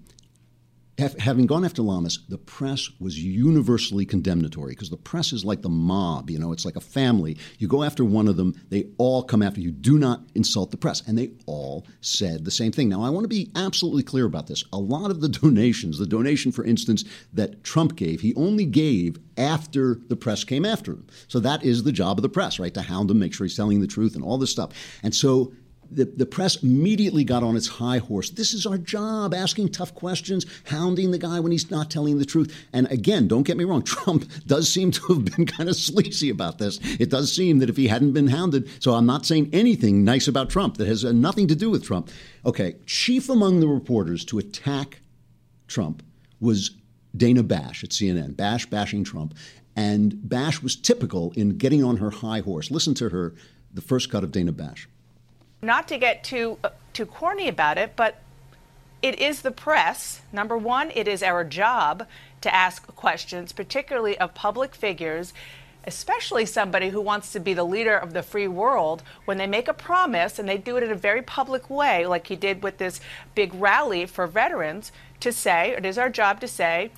having 1.00 1.46
gone 1.46 1.66
after 1.66 1.82
Llamas, 1.82 2.20
the 2.30 2.38
press 2.38 2.90
was 3.00 3.18
universally 3.18 4.06
condemnatory 4.06 4.72
because 4.72 4.90
the 4.90 4.98
press 4.98 5.34
is 5.34 5.46
like 5.46 5.62
the 5.62 5.70
mob. 5.70 6.30
You 6.30 6.40
know, 6.40 6.52
it's 6.52 6.66
like 6.66 6.76
a 6.76 6.82
family. 6.82 7.38
You 7.58 7.68
go 7.68 7.84
after 7.84 8.04
one 8.06 8.28
of 8.28 8.38
them, 8.38 8.56
they 8.70 8.88
all 8.98 9.24
come 9.24 9.42
after 9.42 9.62
you. 9.62 9.72
Do 9.72 9.98
not 9.98 10.22
insult 10.36 10.72
the 10.72 10.78
press. 10.78 11.02
And 11.08 11.18
they 11.18 11.32
all 11.46 11.88
said 12.02 12.46
the 12.46 12.52
same 12.52 12.72
thing. 12.72 12.90
Now, 12.90 13.04
I 13.04 13.10
want 13.10 13.24
to 13.24 13.30
be 13.30 13.52
absolutely 13.56 14.04
clear 14.04 14.26
about 14.26 14.48
this. 14.48 14.64
A 14.74 14.78
lot 14.78 15.12
of 15.12 15.22
the 15.22 15.30
donations, 15.40 15.98
the 15.98 16.06
donation, 16.06 16.52
for 16.52 16.66
instance, 16.66 17.04
that 17.34 17.64
Trump 17.64 17.96
gave, 17.96 18.22
he 18.22 18.36
only 18.36 18.66
gave 18.66 19.18
after 19.38 20.00
the 20.10 20.16
press 20.16 20.44
came 20.44 20.66
after 20.66 20.92
him. 20.92 21.08
So 21.28 21.40
that 21.40 21.64
is 21.64 21.84
the 21.84 21.92
job 21.92 22.18
of 22.18 22.24
the 22.24 22.30
press, 22.30 22.60
right? 22.60 22.74
To 22.74 22.82
hound 22.82 23.10
him, 23.10 23.20
make 23.20 23.34
sure 23.34 23.46
he's 23.46 23.56
telling 23.56 23.80
the 23.80 23.88
truth 23.88 24.16
and 24.16 24.24
all 24.24 24.38
this 24.38 24.52
stuff. 24.52 24.72
And 25.02 25.16
so 25.16 25.54
the, 25.92 26.06
the 26.06 26.26
press 26.26 26.62
immediately 26.64 27.24
got 27.24 27.44
on 27.44 27.56
its 27.56 27.68
high 27.68 27.98
horse. 27.98 28.30
This 28.30 28.54
is 28.54 28.66
our 28.66 28.78
job, 28.78 29.34
asking 29.34 29.70
tough 29.70 29.94
questions, 29.96 30.46
hounding 30.66 31.12
the 31.12 31.18
guy 31.18 31.40
when 31.40 31.52
he's 31.52 31.72
not 31.72 31.90
telling 31.90 32.20
the 32.20 32.26
truth. 32.26 32.56
And 32.74 32.92
again, 32.92 33.28
don't 33.28 33.44
get 33.44 33.58
me 33.58 33.64
wrong, 33.64 33.84
Trump 33.84 34.26
does 34.46 34.72
seem 34.72 34.92
to 34.92 35.14
have 35.14 35.26
been 35.26 35.46
kind 35.46 35.70
of 35.70 35.76
sleazy 35.76 36.30
about 36.30 36.58
this. 36.58 36.80
It 37.00 37.10
does 37.10 37.34
seem 37.34 37.60
that 37.60 37.70
if 37.70 37.78
he 37.78 37.88
hadn't 37.88 38.14
been 38.14 38.28
hounded, 38.28 38.70
so 38.82 38.94
I'm 38.94 39.06
not 39.06 39.26
saying 39.26 39.50
anything 39.54 40.04
nice 40.04 40.28
about 40.28 40.50
Trump 40.50 40.78
that 40.78 40.88
has 40.88 41.04
uh, 41.04 41.12
nothing 41.12 41.48
to 41.48 41.56
do 41.56 41.70
with 41.70 41.84
Trump. 41.84 42.10
Okay, 42.46 42.76
chief 42.86 43.30
among 43.30 43.60
the 43.60 43.68
reporters 43.68 44.24
to 44.26 44.40
attack 44.40 45.02
Trump 45.68 46.04
was 46.40 46.72
Dana 47.16 47.44
Bash 47.44 47.84
at 47.84 47.90
CNN, 47.90 48.36
Bash 48.36 48.66
bashing 48.66 49.04
Trump. 49.04 49.34
And 49.76 50.28
Bash 50.28 50.62
was 50.62 50.76
typical 50.76 51.32
in 51.36 51.58
getting 51.58 51.84
on 51.84 51.98
her 51.98 52.10
high 52.10 52.42
horse. 52.42 52.70
Listen 52.70 52.94
to 52.96 53.10
her, 53.10 53.34
the 53.74 53.82
first 53.82 54.12
cut 54.12 54.24
of 54.24 54.32
Dana 54.32 54.52
Bash. 54.52 54.90
Not 55.62 55.88
to 55.90 55.98
get 55.98 56.24
too 56.24 56.58
uh, 56.64 56.70
too 56.94 57.06
corny 57.06 57.48
about 57.48 57.78
it, 57.78 57.94
but 57.96 58.22
it 59.02 59.20
is 59.20 59.42
the 59.42 59.52
press. 59.52 60.22
Number 60.32 60.58
one, 60.58 60.92
it 60.96 61.08
is 61.08 61.24
our 61.24 61.44
job 61.44 62.06
to 62.42 62.54
ask 62.54 62.88
questions, 62.96 63.52
particularly 63.52 64.18
of 64.18 64.34
public 64.34 64.76
figures. 64.76 65.34
especially 65.86 66.46
somebody 66.46 66.90
who 66.90 67.02
wants 67.02 67.32
to 67.32 67.40
be 67.40 67.54
the 67.54 67.64
leader 67.64 67.98
of 67.98 68.14
the 68.14 68.24
free 68.24 68.48
world, 68.48 69.02
when 69.26 69.38
they 69.38 69.48
make 69.48 69.68
a 69.68 69.74
promise 69.74 70.38
and 70.38 70.48
they 70.48 70.58
do 70.58 70.78
it 70.78 70.84
in 70.84 70.92
a 70.92 70.96
very 70.96 71.22
public 71.22 71.70
way, 71.70 72.06
like 72.06 72.28
he 72.28 72.36
did 72.36 72.62
with 72.62 72.78
this 72.78 73.00
big 73.34 73.54
rally 73.56 74.06
for 74.06 74.28
veterans, 74.28 74.92
to 75.20 75.32
say, 75.32 75.72
it 75.72 75.86
is 75.86 75.98
our 75.98 76.10
job 76.10 76.40
to 76.42 76.48
say, 76.48 76.92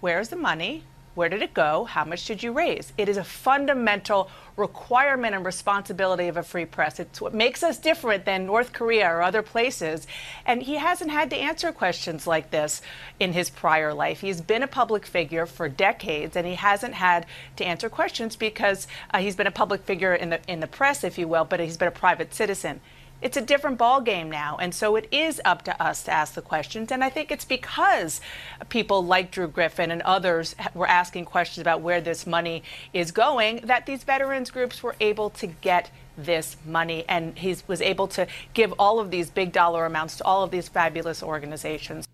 where's 0.00 0.28
the 0.28 0.36
money? 0.36 0.82
Where 1.14 1.28
did 1.28 1.42
it 1.42 1.54
go? 1.54 1.84
How 1.84 2.04
much 2.04 2.26
did 2.26 2.42
you 2.42 2.52
raise? 2.52 2.92
It 2.98 3.08
is 3.08 3.16
a 3.16 3.24
fundamental 3.24 4.28
requirement 4.56 5.34
and 5.34 5.44
responsibility 5.44 6.26
of 6.26 6.36
a 6.36 6.42
free 6.42 6.64
press. 6.64 6.98
It's 6.98 7.20
what 7.20 7.34
makes 7.34 7.62
us 7.62 7.78
different 7.78 8.24
than 8.24 8.46
North 8.46 8.72
Korea 8.72 9.08
or 9.08 9.22
other 9.22 9.42
places. 9.42 10.06
And 10.44 10.62
he 10.62 10.74
hasn't 10.74 11.10
had 11.10 11.30
to 11.30 11.36
answer 11.36 11.70
questions 11.70 12.26
like 12.26 12.50
this 12.50 12.82
in 13.20 13.32
his 13.32 13.48
prior 13.48 13.94
life. 13.94 14.20
He's 14.20 14.40
been 14.40 14.62
a 14.64 14.68
public 14.68 15.06
figure 15.06 15.46
for 15.46 15.68
decades, 15.68 16.36
and 16.36 16.46
he 16.46 16.54
hasn't 16.54 16.94
had 16.94 17.26
to 17.56 17.64
answer 17.64 17.88
questions 17.88 18.34
because 18.34 18.88
uh, 19.12 19.18
he's 19.18 19.36
been 19.36 19.46
a 19.46 19.52
public 19.52 19.84
figure 19.84 20.14
in 20.14 20.30
the 20.30 20.40
in 20.48 20.60
the 20.60 20.66
press, 20.66 21.04
if 21.04 21.16
you 21.16 21.28
will, 21.28 21.44
but 21.44 21.60
he's 21.60 21.76
been 21.76 21.88
a 21.88 21.92
private 21.92 22.34
citizen 22.34 22.80
it's 23.24 23.36
a 23.36 23.40
different 23.40 23.78
ball 23.78 24.00
game 24.00 24.30
now 24.30 24.56
and 24.60 24.72
so 24.72 24.94
it 24.94 25.08
is 25.10 25.40
up 25.44 25.62
to 25.62 25.82
us 25.82 26.04
to 26.04 26.12
ask 26.12 26.34
the 26.34 26.42
questions. 26.42 26.92
And 26.92 27.02
i 27.02 27.10
think 27.10 27.32
it's 27.32 27.44
because 27.44 28.20
people 28.68 29.04
like 29.04 29.32
drew 29.32 29.48
griffin 29.48 29.90
and 29.90 30.02
others 30.02 30.54
were 30.74 30.86
asking 30.86 31.24
questions 31.24 31.62
about 31.62 31.80
where 31.80 32.00
this 32.00 32.26
money 32.26 32.62
is 32.92 33.10
going 33.10 33.56
that 33.64 33.86
these 33.86 34.04
veterans 34.04 34.50
groups 34.52 34.82
were 34.82 34.94
able 35.00 35.30
to 35.30 35.48
get 35.48 35.90
this 36.16 36.56
money. 36.64 37.04
And 37.08 37.36
he 37.38 37.56
was 37.66 37.80
able 37.80 38.08
to 38.08 38.26
give 38.52 38.72
all 38.78 39.00
of 39.00 39.10
these 39.10 39.30
big 39.30 39.52
dollar 39.52 39.86
amounts 39.86 40.16
to 40.18 40.24
all 40.24 40.42
of 40.42 40.50
these 40.50 40.68
fabulous 40.68 41.22
organizations. 41.22 42.06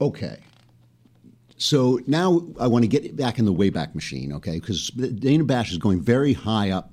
Okay. 0.00 0.38
So 1.56 2.00
now 2.06 2.44
I 2.58 2.66
want 2.66 2.82
to 2.82 2.88
get 2.88 3.16
back 3.16 3.38
in 3.38 3.44
the 3.44 3.52
Wayback 3.52 3.94
Machine, 3.94 4.32
okay? 4.34 4.58
Because 4.58 4.88
Dana 4.88 5.44
Bash 5.44 5.70
is 5.70 5.78
going 5.78 6.00
very 6.00 6.32
high 6.32 6.70
up 6.70 6.92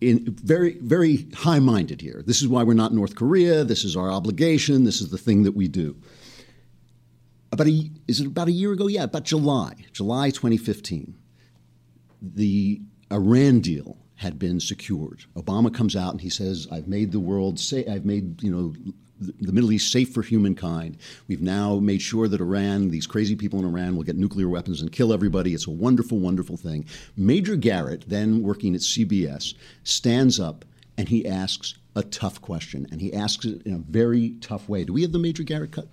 in 0.00 0.36
very 0.42 0.78
very 0.80 1.28
high 1.34 1.58
minded 1.58 2.00
here. 2.00 2.22
This 2.26 2.42
is 2.42 2.48
why 2.48 2.62
we're 2.62 2.74
not 2.74 2.92
North 2.92 3.14
Korea. 3.14 3.64
This 3.64 3.84
is 3.84 3.96
our 3.96 4.10
obligation. 4.10 4.84
This 4.84 5.00
is 5.00 5.10
the 5.10 5.18
thing 5.18 5.42
that 5.44 5.52
we 5.52 5.68
do. 5.68 5.96
About 7.52 7.68
a 7.68 7.90
is 8.06 8.20
it 8.20 8.26
about 8.26 8.48
a 8.48 8.52
year 8.52 8.72
ago? 8.72 8.86
Yeah, 8.86 9.04
about 9.04 9.24
July, 9.24 9.74
July 9.92 10.30
2015. 10.30 11.16
The 12.20 12.80
Iran 13.12 13.60
deal 13.60 13.96
had 14.16 14.38
been 14.38 14.60
secured. 14.60 15.24
Obama 15.36 15.72
comes 15.72 15.94
out 15.94 16.12
and 16.12 16.20
he 16.20 16.30
says, 16.30 16.66
"I've 16.70 16.88
made 16.88 17.12
the 17.12 17.20
world 17.20 17.58
say 17.58 17.86
I've 17.86 18.04
made 18.04 18.42
you 18.42 18.50
know 18.50 18.74
the 19.20 19.52
Middle 19.52 19.72
East 19.72 19.90
safe 19.90 20.12
for 20.12 20.22
humankind. 20.22 20.98
We've 21.28 21.42
now 21.42 21.76
made 21.76 22.02
sure 22.02 22.28
that 22.28 22.40
Iran, 22.40 22.90
these 22.90 23.06
crazy 23.06 23.36
people 23.36 23.58
in 23.58 23.64
Iran, 23.64 23.96
will 23.96 24.02
get 24.02 24.16
nuclear 24.16 24.48
weapons 24.48 24.80
and 24.80 24.92
kill 24.92 25.12
everybody. 25.12 25.54
It's 25.54 25.66
a 25.66 25.70
wonderful, 25.70 26.18
wonderful 26.18 26.56
thing. 26.56 26.86
Major 27.16 27.56
Garrett, 27.56 28.08
then 28.08 28.42
working 28.42 28.74
at 28.74 28.80
CBS, 28.82 29.54
stands 29.84 30.38
up 30.38 30.64
and 30.98 31.08
he 31.08 31.26
asks 31.26 31.74
a 31.94 32.02
tough 32.02 32.40
question, 32.42 32.86
and 32.90 33.00
he 33.00 33.12
asks 33.12 33.44
it 33.46 33.62
in 33.66 33.74
a 33.74 33.78
very 33.78 34.30
tough 34.40 34.68
way. 34.68 34.84
Do 34.84 34.92
we 34.92 35.02
have 35.02 35.12
the 35.12 35.18
Major 35.18 35.42
Garrett 35.42 35.72
cut? 35.72 35.88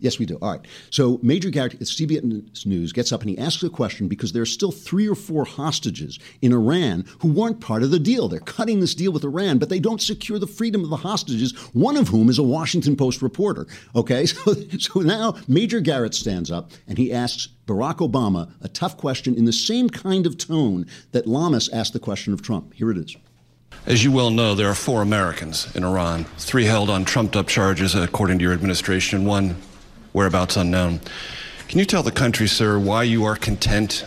Yes, 0.00 0.18
we 0.18 0.26
do. 0.26 0.38
All 0.40 0.52
right. 0.52 0.60
So 0.90 1.18
Major 1.22 1.50
Garrett, 1.50 1.78
CBS 1.80 2.66
News, 2.66 2.92
gets 2.92 3.10
up 3.10 3.22
and 3.22 3.30
he 3.30 3.38
asks 3.38 3.62
a 3.62 3.68
question 3.68 4.06
because 4.06 4.32
there 4.32 4.42
are 4.42 4.46
still 4.46 4.70
three 4.70 5.08
or 5.08 5.16
four 5.16 5.44
hostages 5.44 6.18
in 6.40 6.52
Iran 6.52 7.04
who 7.20 7.32
weren't 7.32 7.60
part 7.60 7.82
of 7.82 7.90
the 7.90 7.98
deal. 7.98 8.28
They're 8.28 8.40
cutting 8.40 8.78
this 8.78 8.94
deal 8.94 9.10
with 9.10 9.24
Iran, 9.24 9.58
but 9.58 9.68
they 9.68 9.80
don't 9.80 10.00
secure 10.00 10.38
the 10.38 10.46
freedom 10.46 10.84
of 10.84 10.90
the 10.90 10.96
hostages, 10.96 11.52
one 11.72 11.96
of 11.96 12.08
whom 12.08 12.28
is 12.28 12.38
a 12.38 12.44
Washington 12.44 12.96
Post 12.96 13.22
reporter. 13.22 13.66
Okay? 13.94 14.26
So, 14.38 14.54
so 14.78 15.00
now 15.00 15.36
Major 15.48 15.80
Garrett 15.80 16.14
stands 16.14 16.50
up 16.50 16.70
and 16.86 16.96
he 16.96 17.12
asks 17.12 17.48
Barack 17.66 17.96
Obama 17.96 18.52
a 18.60 18.68
tough 18.68 18.96
question 18.96 19.34
in 19.34 19.46
the 19.46 19.52
same 19.52 19.90
kind 19.90 20.26
of 20.26 20.38
tone 20.38 20.86
that 21.12 21.26
Llamas 21.26 21.68
asked 21.70 21.92
the 21.92 21.98
question 21.98 22.32
of 22.32 22.40
Trump. 22.40 22.74
Here 22.74 22.90
it 22.90 22.98
is. 22.98 23.16
As 23.86 24.04
you 24.04 24.12
well 24.12 24.30
know, 24.30 24.54
there 24.54 24.68
are 24.68 24.74
four 24.74 25.02
Americans 25.02 25.74
in 25.74 25.82
Iran, 25.82 26.24
three 26.36 26.64
held 26.66 26.90
on 26.90 27.04
trumped 27.04 27.36
up 27.36 27.48
charges, 27.48 27.94
according 27.94 28.38
to 28.38 28.44
your 28.44 28.52
administration, 28.52 29.24
one 29.24 29.56
whereabouts 30.12 30.56
unknown. 30.56 31.00
Can 31.68 31.78
you 31.78 31.84
tell 31.84 32.02
the 32.02 32.10
country, 32.10 32.48
sir, 32.48 32.78
why 32.78 33.02
you 33.02 33.24
are 33.24 33.36
content 33.36 34.04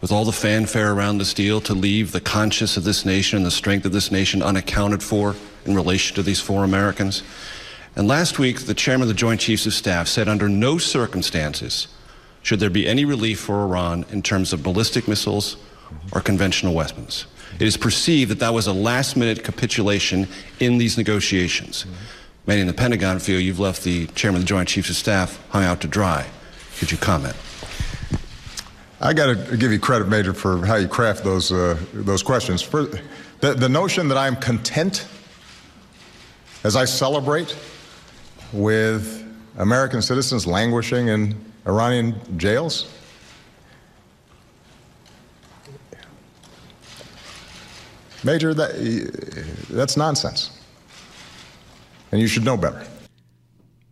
with 0.00 0.12
all 0.12 0.24
the 0.24 0.32
fanfare 0.32 0.92
around 0.92 1.18
this 1.18 1.34
deal 1.34 1.60
to 1.62 1.74
leave 1.74 2.12
the 2.12 2.20
conscience 2.20 2.76
of 2.76 2.84
this 2.84 3.04
nation 3.04 3.36
and 3.36 3.46
the 3.46 3.50
strength 3.50 3.84
of 3.84 3.92
this 3.92 4.10
nation 4.10 4.42
unaccounted 4.42 5.02
for 5.02 5.34
in 5.64 5.74
relation 5.74 6.14
to 6.16 6.22
these 6.22 6.40
four 6.40 6.64
Americans? 6.64 7.22
And 7.96 8.06
last 8.06 8.38
week, 8.38 8.60
the 8.60 8.74
chairman 8.74 9.02
of 9.02 9.08
the 9.08 9.14
Joint 9.14 9.40
Chiefs 9.40 9.66
of 9.66 9.74
Staff 9.74 10.08
said 10.08 10.28
under 10.28 10.48
no 10.48 10.78
circumstances 10.78 11.88
should 12.42 12.60
there 12.60 12.70
be 12.70 12.86
any 12.86 13.04
relief 13.04 13.40
for 13.40 13.62
Iran 13.64 14.06
in 14.10 14.22
terms 14.22 14.52
of 14.52 14.62
ballistic 14.62 15.08
missiles 15.08 15.56
or 16.12 16.20
conventional 16.20 16.74
weapons. 16.74 17.26
It 17.58 17.66
is 17.66 17.76
perceived 17.76 18.30
that 18.30 18.38
that 18.38 18.54
was 18.54 18.66
a 18.66 18.72
last 18.72 19.16
minute 19.16 19.42
capitulation 19.42 20.28
in 20.60 20.78
these 20.78 20.96
negotiations. 20.96 21.86
Many 22.48 22.62
in 22.62 22.66
the 22.66 22.72
Pentagon 22.72 23.18
feel 23.18 23.38
you've 23.38 23.60
left 23.60 23.84
the 23.84 24.06
chairman 24.06 24.40
of 24.40 24.44
the 24.44 24.48
Joint 24.48 24.70
Chiefs 24.70 24.88
of 24.88 24.96
Staff 24.96 25.38
hung 25.50 25.64
out 25.64 25.82
to 25.82 25.86
dry. 25.86 26.26
Could 26.78 26.90
you 26.90 26.96
comment? 26.96 27.36
I 29.02 29.12
got 29.12 29.36
to 29.36 29.56
give 29.58 29.70
you 29.70 29.78
credit, 29.78 30.08
Major, 30.08 30.32
for 30.32 30.64
how 30.64 30.76
you 30.76 30.88
craft 30.88 31.24
those 31.24 31.52
uh, 31.52 31.78
those 31.92 32.22
questions. 32.22 32.62
For 32.62 32.84
the, 33.40 33.52
the 33.52 33.68
notion 33.68 34.08
that 34.08 34.16
I'm 34.16 34.34
content 34.34 35.06
as 36.64 36.74
I 36.74 36.86
celebrate 36.86 37.54
with 38.54 39.30
American 39.58 40.00
citizens 40.00 40.46
languishing 40.46 41.08
in 41.08 41.36
Iranian 41.66 42.18
jails. 42.38 42.90
Major, 48.24 48.54
that, 48.54 49.66
that's 49.68 49.98
nonsense 49.98 50.57
and 52.12 52.20
you 52.20 52.26
should 52.26 52.44
know 52.44 52.56
better. 52.56 52.84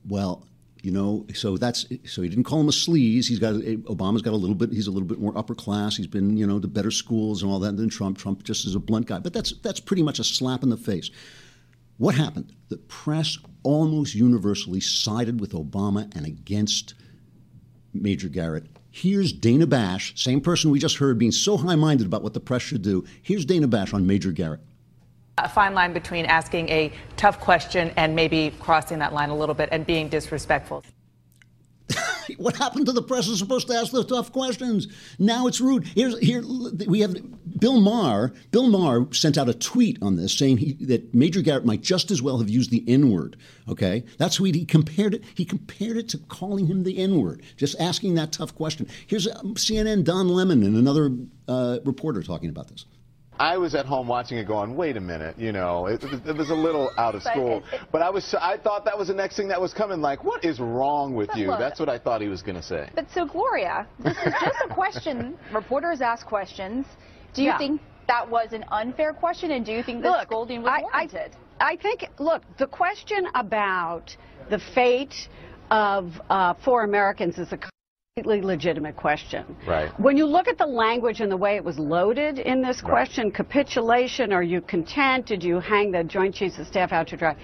Well, 0.09 0.47
you 0.83 0.93
know, 0.93 1.27
so 1.35 1.57
that's 1.57 1.87
so 2.05 2.23
he 2.23 2.29
didn't 2.29 2.45
call 2.45 2.61
him 2.61 2.69
a 2.69 2.73
sleaze. 2.73 3.27
He's 3.27 3.41
got 3.41 3.55
Obama's 3.55 4.23
got 4.23 4.33
a 4.33 4.37
little 4.37 4.55
bit. 4.55 4.73
He's 4.73 4.87
a 4.87 4.91
little 4.93 5.09
bit 5.09 5.19
more 5.19 5.37
upper 5.37 5.55
class. 5.55 5.97
He's 5.97 6.07
been 6.07 6.37
you 6.37 6.47
know 6.47 6.61
to 6.61 6.69
better 6.69 6.93
schools 6.93 7.43
and 7.43 7.51
all 7.51 7.59
that 7.61 7.77
than 7.77 7.89
Trump. 7.89 8.19
Trump 8.19 8.45
just 8.45 8.67
is 8.67 8.75
a 8.75 8.79
blunt 8.79 9.07
guy. 9.07 9.19
But 9.19 9.33
that's 9.33 9.53
that's 9.63 9.81
pretty 9.81 10.05
much 10.05 10.19
a 10.19 10.25
slap 10.25 10.63
in 10.63 10.71
the 10.71 10.77
face. 10.77 11.11
What 11.99 12.15
happened? 12.15 12.53
The 12.69 12.77
press 12.77 13.39
almost 13.63 14.15
universally 14.15 14.81
sided 14.81 15.41
with 15.41 15.53
Obama 15.53 16.15
and 16.15 16.25
against 16.25 16.95
Major 17.93 18.29
Garrett. 18.29 18.67
Here's 18.91 19.33
Dana 19.33 19.67
Bash, 19.67 20.15
same 20.23 20.41
person 20.41 20.71
we 20.71 20.79
just 20.79 20.99
heard 20.99 21.19
being 21.19 21.33
so 21.33 21.57
high 21.57 21.75
minded 21.75 22.07
about 22.07 22.23
what 22.23 22.33
the 22.33 22.41
press 22.41 22.63
should 22.63 22.83
do. 22.83 23.05
Here's 23.23 23.45
Dana 23.45 23.67
Bash 23.67 23.93
on 23.93 24.07
Major 24.07 24.31
Garrett 24.31 24.61
a 25.39 25.49
fine 25.49 25.75
line 25.75 25.93
between 25.93 26.25
asking 26.27 26.69
a 26.71 26.91
tough 27.17 27.41
question 27.41 27.93
and 27.97 28.17
maybe 28.17 28.55
crossing 28.61 28.99
that 29.01 29.13
line 29.13 29.29
a 29.29 29.37
little 29.37 29.55
bit 29.55 29.69
and 29.71 29.85
being 29.85 30.09
disrespectful. 30.09 30.83
what 32.39 32.57
happened 32.57 32.87
to 32.87 32.93
the 32.93 33.03
press 33.03 33.29
is 33.29 33.39
supposed 33.39 33.69
to 33.69 33.75
ask 33.75 33.93
the 33.93 34.03
tough 34.03 34.33
questions? 34.33 34.89
Now 35.19 35.47
it's 35.47 35.61
rude. 35.61 35.87
Here's 35.89 36.19
here 36.21 36.43
we 36.87 37.01
have 37.01 37.17
Bill 37.61 37.81
Maher. 37.81 38.33
Bill 38.51 38.67
Maher 38.67 39.07
sent 39.13 39.39
out 39.39 39.49
a 39.49 39.55
tweet 39.55 39.99
on 40.03 40.17
this 40.17 40.37
saying 40.37 40.57
he, 40.59 40.73
that 40.87 41.15
Major 41.15 41.43
Garrett 41.43 41.65
might 41.67 41.83
just 41.83 42.11
as 42.11 42.23
well 42.23 42.39
have 42.39 42.49
used 42.49 42.71
the 42.71 42.83
N 42.89 43.11
word. 43.11 43.37
Okay, 43.69 44.05
that's 44.19 44.41
what 44.41 44.55
he 44.55 44.65
compared 44.65 45.15
it. 45.15 45.25
He 45.35 45.45
compared 45.45 45.97
it 45.97 46.09
to 46.11 46.19
calling 46.19 46.67
him 46.67 46.83
the 46.83 46.99
N 46.99 47.21
word, 47.21 47.43
just 47.57 47.79
asking 47.79 48.15
that 48.15 48.33
tough 48.33 48.55
question. 48.55 48.89
Here's 49.07 49.29
um, 49.29 49.55
CNN 49.55 50.03
Don 50.03 50.29
Lemon 50.29 50.63
and 50.63 50.77
another 50.77 51.11
uh, 51.47 51.79
reporter 51.85 52.23
talking 52.23 52.49
about 52.49 52.69
this. 52.69 52.87
I 53.39 53.59
was 53.59 53.75
at 53.75 53.87
home 53.87 54.09
watching 54.09 54.39
it 54.39 54.47
going, 54.47 54.77
wait 54.77 54.97
a 54.97 55.01
minute, 55.01 55.39
you 55.39 55.53
know, 55.53 55.87
it, 55.87 56.03
it, 56.03 56.37
was 56.37 56.51
a 56.51 56.55
little 56.55 56.91
out 56.99 57.15
of 57.15 57.23
school. 57.31 57.63
But 57.93 58.03
I 58.03 58.11
was, 58.11 58.35
I 58.41 58.57
thought 58.57 58.85
that 58.85 58.99
was 58.99 59.09
the 59.09 59.15
next 59.15 59.37
thing 59.37 59.49
that 59.49 59.61
was 59.61 59.73
coming. 59.73 60.01
Like, 60.01 60.25
what 60.25 60.45
is 60.45 60.61
wrong 60.61 61.15
with 61.15 61.31
you? 61.35 61.49
Look, 61.49 61.59
That's 61.59 61.79
what 61.81 61.89
I 61.89 61.99
thought 61.99 62.21
he 62.21 62.29
was 62.29 62.43
going 62.43 62.57
to 62.57 62.63
say. 62.63 62.89
But 62.95 63.07
so, 63.13 63.27
Gloria, 63.27 63.87
this 63.99 64.17
is 64.17 64.33
just 64.41 64.57
a 64.65 64.73
question. 64.73 65.37
Reporters 65.53 66.01
ask 66.01 66.27
questions. 66.27 66.87
Do 67.35 67.43
you 67.43 67.49
yeah. 67.49 67.59
think 67.59 67.81
that 68.09 68.29
was 68.29 68.53
an 68.53 68.65
unfair 68.71 69.13
question, 69.13 69.51
and 69.51 69.65
do 69.67 69.73
you 69.73 69.83
think 69.83 70.03
that 70.03 70.27
scolding 70.27 70.63
was 70.63 70.83
warranted? 70.83 71.33
I, 71.61 71.73
I 71.73 71.77
think, 71.77 72.07
look, 72.19 72.43
the 72.59 72.67
question 72.67 73.27
about 73.35 74.17
the 74.51 74.61
fate 74.75 75.15
of 75.71 76.13
uh, 76.31 76.55
four 76.65 76.85
Americans 76.85 77.39
is 77.39 77.49
a 77.49 77.59
completely 77.59 77.71
legitimate 78.25 78.97
question. 78.97 79.45
Right. 79.67 79.91
When 80.01 80.17
you 80.17 80.25
look 80.25 80.49
at 80.49 80.57
the 80.57 80.65
language 80.65 81.21
and 81.21 81.31
the 81.31 81.37
way 81.37 81.57
it 81.57 81.63
was 81.63 81.79
loaded 81.79 82.39
in 82.39 82.63
this 82.63 82.81
question, 82.81 83.25
right. 83.25 83.35
capitulation, 83.35 84.33
are 84.33 84.43
you 84.43 84.63
content? 84.63 85.27
Did 85.27 85.45
you 85.45 85.61
hang 85.61 85.91
the 85.91 86.03
Joint 86.03 86.35
Chiefs 86.35 86.59
of 86.59 86.67
Staff 86.67 86.93
out 86.93 87.09
to 87.09 87.19
dry? 87.19 87.37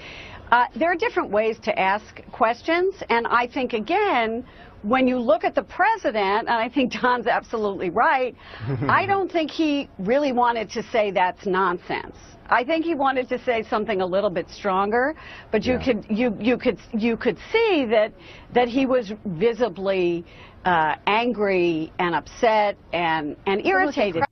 Uh, 0.50 0.64
there 0.74 0.90
are 0.90 0.96
different 0.96 1.28
ways 1.28 1.58
to 1.64 1.78
ask 1.78 2.22
questions, 2.32 2.94
and 3.10 3.26
I 3.26 3.48
think, 3.48 3.74
again, 3.74 4.46
when 4.80 5.06
you 5.06 5.18
look 5.18 5.44
at 5.44 5.54
the 5.54 5.62
president, 5.62 6.48
and 6.48 6.48
I 6.48 6.70
think 6.70 6.94
Don's 7.02 7.26
absolutely 7.26 7.90
right, 7.90 8.34
I 8.88 9.04
don't 9.04 9.30
think 9.30 9.50
he 9.50 9.90
really 9.98 10.32
wanted 10.32 10.70
to 10.70 10.82
say 10.84 11.10
that's 11.10 11.44
nonsense. 11.44 12.16
I 12.52 12.64
think 12.64 12.84
he 12.84 12.94
wanted 12.94 13.30
to 13.30 13.42
say 13.44 13.62
something 13.62 14.02
a 14.02 14.06
little 14.06 14.28
bit 14.28 14.50
stronger, 14.50 15.14
but 15.50 15.64
you 15.64 15.74
yeah. 15.74 15.84
could 15.84 16.06
you 16.10 16.36
you 16.38 16.58
could 16.58 16.78
you 16.92 17.16
could 17.16 17.38
see 17.50 17.86
that 17.86 18.12
that 18.52 18.68
he 18.68 18.84
was 18.84 19.10
visibly 19.24 20.26
uh, 20.66 20.96
angry 21.06 21.90
and 21.98 22.14
upset 22.14 22.76
and 22.92 23.36
and 23.46 23.66
irritated. 23.66 24.22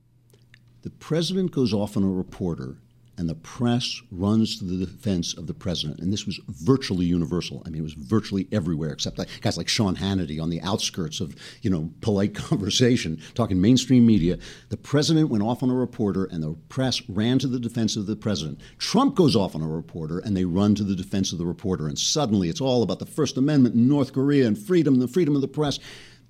The 0.83 0.91
president 0.91 1.51
goes 1.51 1.73
off 1.73 1.97
on 1.97 2.03
a 2.03 2.09
reporter 2.11 2.77
and 3.17 3.29
the 3.29 3.35
press 3.35 4.01
runs 4.11 4.57
to 4.57 4.65
the 4.65 4.85
defense 4.85 5.33
of 5.35 5.47
the 5.47 5.53
president. 5.53 5.99
And 5.99 6.11
this 6.11 6.25
was 6.25 6.39
virtually 6.47 7.05
universal. 7.05 7.61
I 7.65 7.69
mean, 7.69 7.81
it 7.81 7.83
was 7.83 7.93
virtually 7.93 8.47
everywhere, 8.51 8.91
except 8.91 9.19
guys 9.41 9.57
like 9.57 9.67
Sean 9.67 9.95
Hannity 9.95 10.41
on 10.41 10.49
the 10.49 10.61
outskirts 10.61 11.19
of, 11.19 11.35
you 11.61 11.69
know, 11.69 11.91
polite 12.01 12.33
conversation, 12.49 13.21
talking 13.33 13.61
mainstream 13.61 14.05
media. 14.05 14.37
The 14.69 14.77
president 14.77 15.29
went 15.29 15.43
off 15.43 15.61
on 15.61 15.69
a 15.69 15.75
reporter, 15.75 16.25
and 16.25 16.41
the 16.41 16.53
press 16.69 17.01
ran 17.09 17.37
to 17.39 17.47
the 17.47 17.59
defense 17.59 17.95
of 17.95 18.07
the 18.07 18.15
president. 18.15 18.59
Trump 18.77 19.15
goes 19.15 19.35
off 19.35 19.55
on 19.55 19.61
a 19.61 19.67
reporter, 19.67 20.19
and 20.19 20.35
they 20.35 20.45
run 20.45 20.73
to 20.75 20.83
the 20.83 20.95
defense 20.95 21.31
of 21.31 21.37
the 21.37 21.45
reporter. 21.45 21.87
And 21.87 21.99
suddenly 21.99 22.49
it's 22.49 22.61
all 22.61 22.81
about 22.81 22.99
the 22.99 23.05
First 23.05 23.37
Amendment 23.37 23.75
in 23.75 23.87
North 23.87 24.13
Korea 24.13 24.47
and 24.47 24.57
freedom, 24.57 24.99
the 24.99 25.07
freedom 25.07 25.35
of 25.35 25.41
the 25.41 25.47
press. 25.47 25.79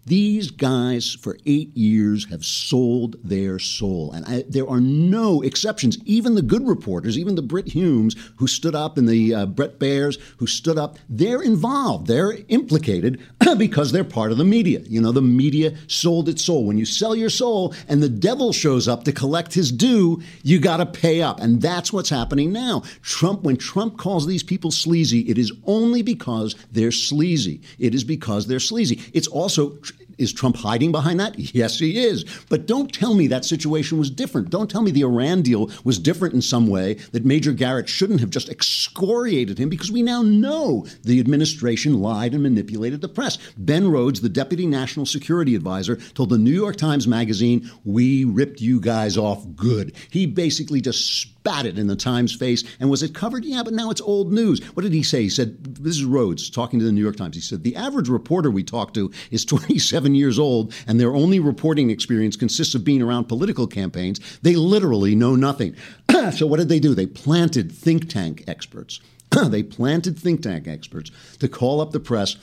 These 0.05 0.49
guys, 0.49 1.13
for 1.13 1.37
eight 1.45 1.75
years, 1.77 2.25
have 2.31 2.43
sold 2.43 3.17
their 3.23 3.59
soul. 3.59 4.11
And 4.11 4.25
I, 4.25 4.43
there 4.49 4.67
are 4.67 4.81
no 4.81 5.41
exceptions. 5.41 5.99
Even 6.05 6.33
the 6.33 6.41
good 6.41 6.67
reporters, 6.67 7.19
even 7.19 7.35
the 7.35 7.43
Brit 7.43 7.67
Humes 7.67 8.15
who 8.37 8.47
stood 8.47 8.73
up 8.73 8.97
and 8.97 9.07
the 9.07 9.33
uh, 9.33 9.45
Bret 9.45 9.77
Baiers's 9.77 10.21
who 10.37 10.47
stood 10.47 10.79
up, 10.79 10.97
they're 11.07 11.41
involved. 11.41 12.07
They're 12.07 12.37
implicated 12.47 13.21
because 13.57 13.91
they're 13.91 14.03
part 14.03 14.31
of 14.31 14.39
the 14.39 14.43
media. 14.43 14.79
You 14.81 15.01
know, 15.01 15.11
the 15.11 15.21
media 15.21 15.75
sold 15.87 16.29
its 16.29 16.43
soul. 16.43 16.65
When 16.65 16.79
you 16.79 16.85
sell 16.85 17.15
your 17.15 17.29
soul 17.29 17.75
and 17.87 18.01
the 18.01 18.09
devil 18.09 18.53
shows 18.53 18.87
up 18.87 19.03
to 19.03 19.11
collect 19.11 19.53
his 19.53 19.71
due, 19.71 20.21
you 20.41 20.59
got 20.59 20.77
to 20.77 20.85
pay 20.87 21.21
up. 21.21 21.39
And 21.39 21.61
that's 21.61 21.93
what's 21.93 22.09
happening 22.09 22.51
now. 22.51 22.81
Trump, 23.03 23.43
when 23.43 23.57
Trump 23.57 23.97
calls 23.97 24.25
these 24.25 24.43
people 24.43 24.71
sleazy, 24.71 25.29
it 25.29 25.37
is 25.37 25.51
only 25.65 26.01
because 26.01 26.55
they're 26.71 26.91
sleazy. 26.91 27.61
It 27.77 27.93
is 27.93 28.03
because 28.03 28.47
they're 28.47 28.59
sleazy. 28.59 29.01
It's 29.13 29.27
also 29.27 29.77
is 30.21 30.31
Trump 30.31 30.55
hiding 30.55 30.91
behind 30.91 31.19
that? 31.19 31.37
Yes, 31.53 31.79
he 31.79 31.97
is. 31.97 32.23
But 32.49 32.67
don't 32.67 32.93
tell 32.93 33.13
me 33.13 33.27
that 33.27 33.43
situation 33.43 33.97
was 33.97 34.09
different. 34.09 34.49
Don't 34.49 34.69
tell 34.69 34.81
me 34.81 34.91
the 34.91 35.03
Iran 35.03 35.41
deal 35.41 35.69
was 35.83 35.99
different 35.99 36.33
in 36.33 36.41
some 36.41 36.67
way, 36.67 36.93
that 37.11 37.25
Major 37.25 37.51
Garrett 37.51 37.89
shouldn't 37.89 38.19
have 38.19 38.29
just 38.29 38.49
excoriated 38.49 39.57
him, 39.57 39.69
because 39.69 39.91
we 39.91 40.01
now 40.01 40.21
know 40.21 40.85
the 41.03 41.19
administration 41.19 42.01
lied 42.01 42.33
and 42.33 42.43
manipulated 42.43 43.01
the 43.01 43.09
press. 43.09 43.37
Ben 43.57 43.89
Rhodes, 43.89 44.21
the 44.21 44.29
deputy 44.29 44.65
national 44.65 45.05
security 45.05 45.55
advisor, 45.55 45.95
told 46.13 46.29
the 46.29 46.37
New 46.37 46.51
York 46.51 46.75
Times 46.77 47.07
Magazine, 47.07 47.69
We 47.83 48.23
ripped 48.23 48.61
you 48.61 48.79
guys 48.79 49.17
off 49.17 49.45
good. 49.55 49.95
He 50.09 50.25
basically 50.25 50.81
just 50.81 51.40
spat 51.41 51.65
it 51.65 51.79
in 51.79 51.87
the 51.87 51.95
Times 51.95 52.35
face. 52.35 52.63
And 52.79 52.89
was 52.89 53.01
it 53.01 53.15
covered? 53.15 53.43
Yeah, 53.43 53.63
but 53.63 53.73
now 53.73 53.89
it's 53.89 54.01
old 54.01 54.31
news. 54.31 54.63
What 54.75 54.83
did 54.83 54.93
he 54.93 55.01
say? 55.01 55.23
He 55.23 55.29
said, 55.29 55.63
This 55.63 55.95
is 55.95 56.05
Rhodes 56.05 56.51
talking 56.51 56.77
to 56.77 56.85
the 56.85 56.91
New 56.91 57.01
York 57.01 57.15
Times. 57.15 57.35
He 57.35 57.41
said, 57.41 57.63
The 57.63 57.75
average 57.75 58.09
reporter 58.09 58.51
we 58.51 58.63
talk 58.63 58.93
to 58.93 59.11
is 59.31 59.43
27 59.51 60.13
years 60.13 60.37
old, 60.37 60.73
and 60.87 60.99
their 60.99 61.15
only 61.15 61.39
reporting 61.39 61.89
experience 61.89 62.35
consists 62.35 62.75
of 62.75 62.83
being 62.83 63.01
around 63.01 63.25
political 63.25 63.65
campaigns. 63.65 64.19
They 64.43 64.55
literally 64.55 65.15
know 65.15 65.35
nothing. 65.35 65.75
so 66.31 66.45
what 66.45 66.57
did 66.57 66.69
they 66.69 66.79
do? 66.79 66.93
They 66.93 67.07
planted 67.07 67.71
think 67.71 68.07
tank 68.07 68.43
experts. 68.47 68.99
they 69.47 69.63
planted 69.63 70.19
think 70.19 70.43
tank 70.43 70.67
experts 70.67 71.09
to 71.39 71.47
call 71.47 71.81
up 71.81 71.91
the 71.91 71.99
press 71.99 72.37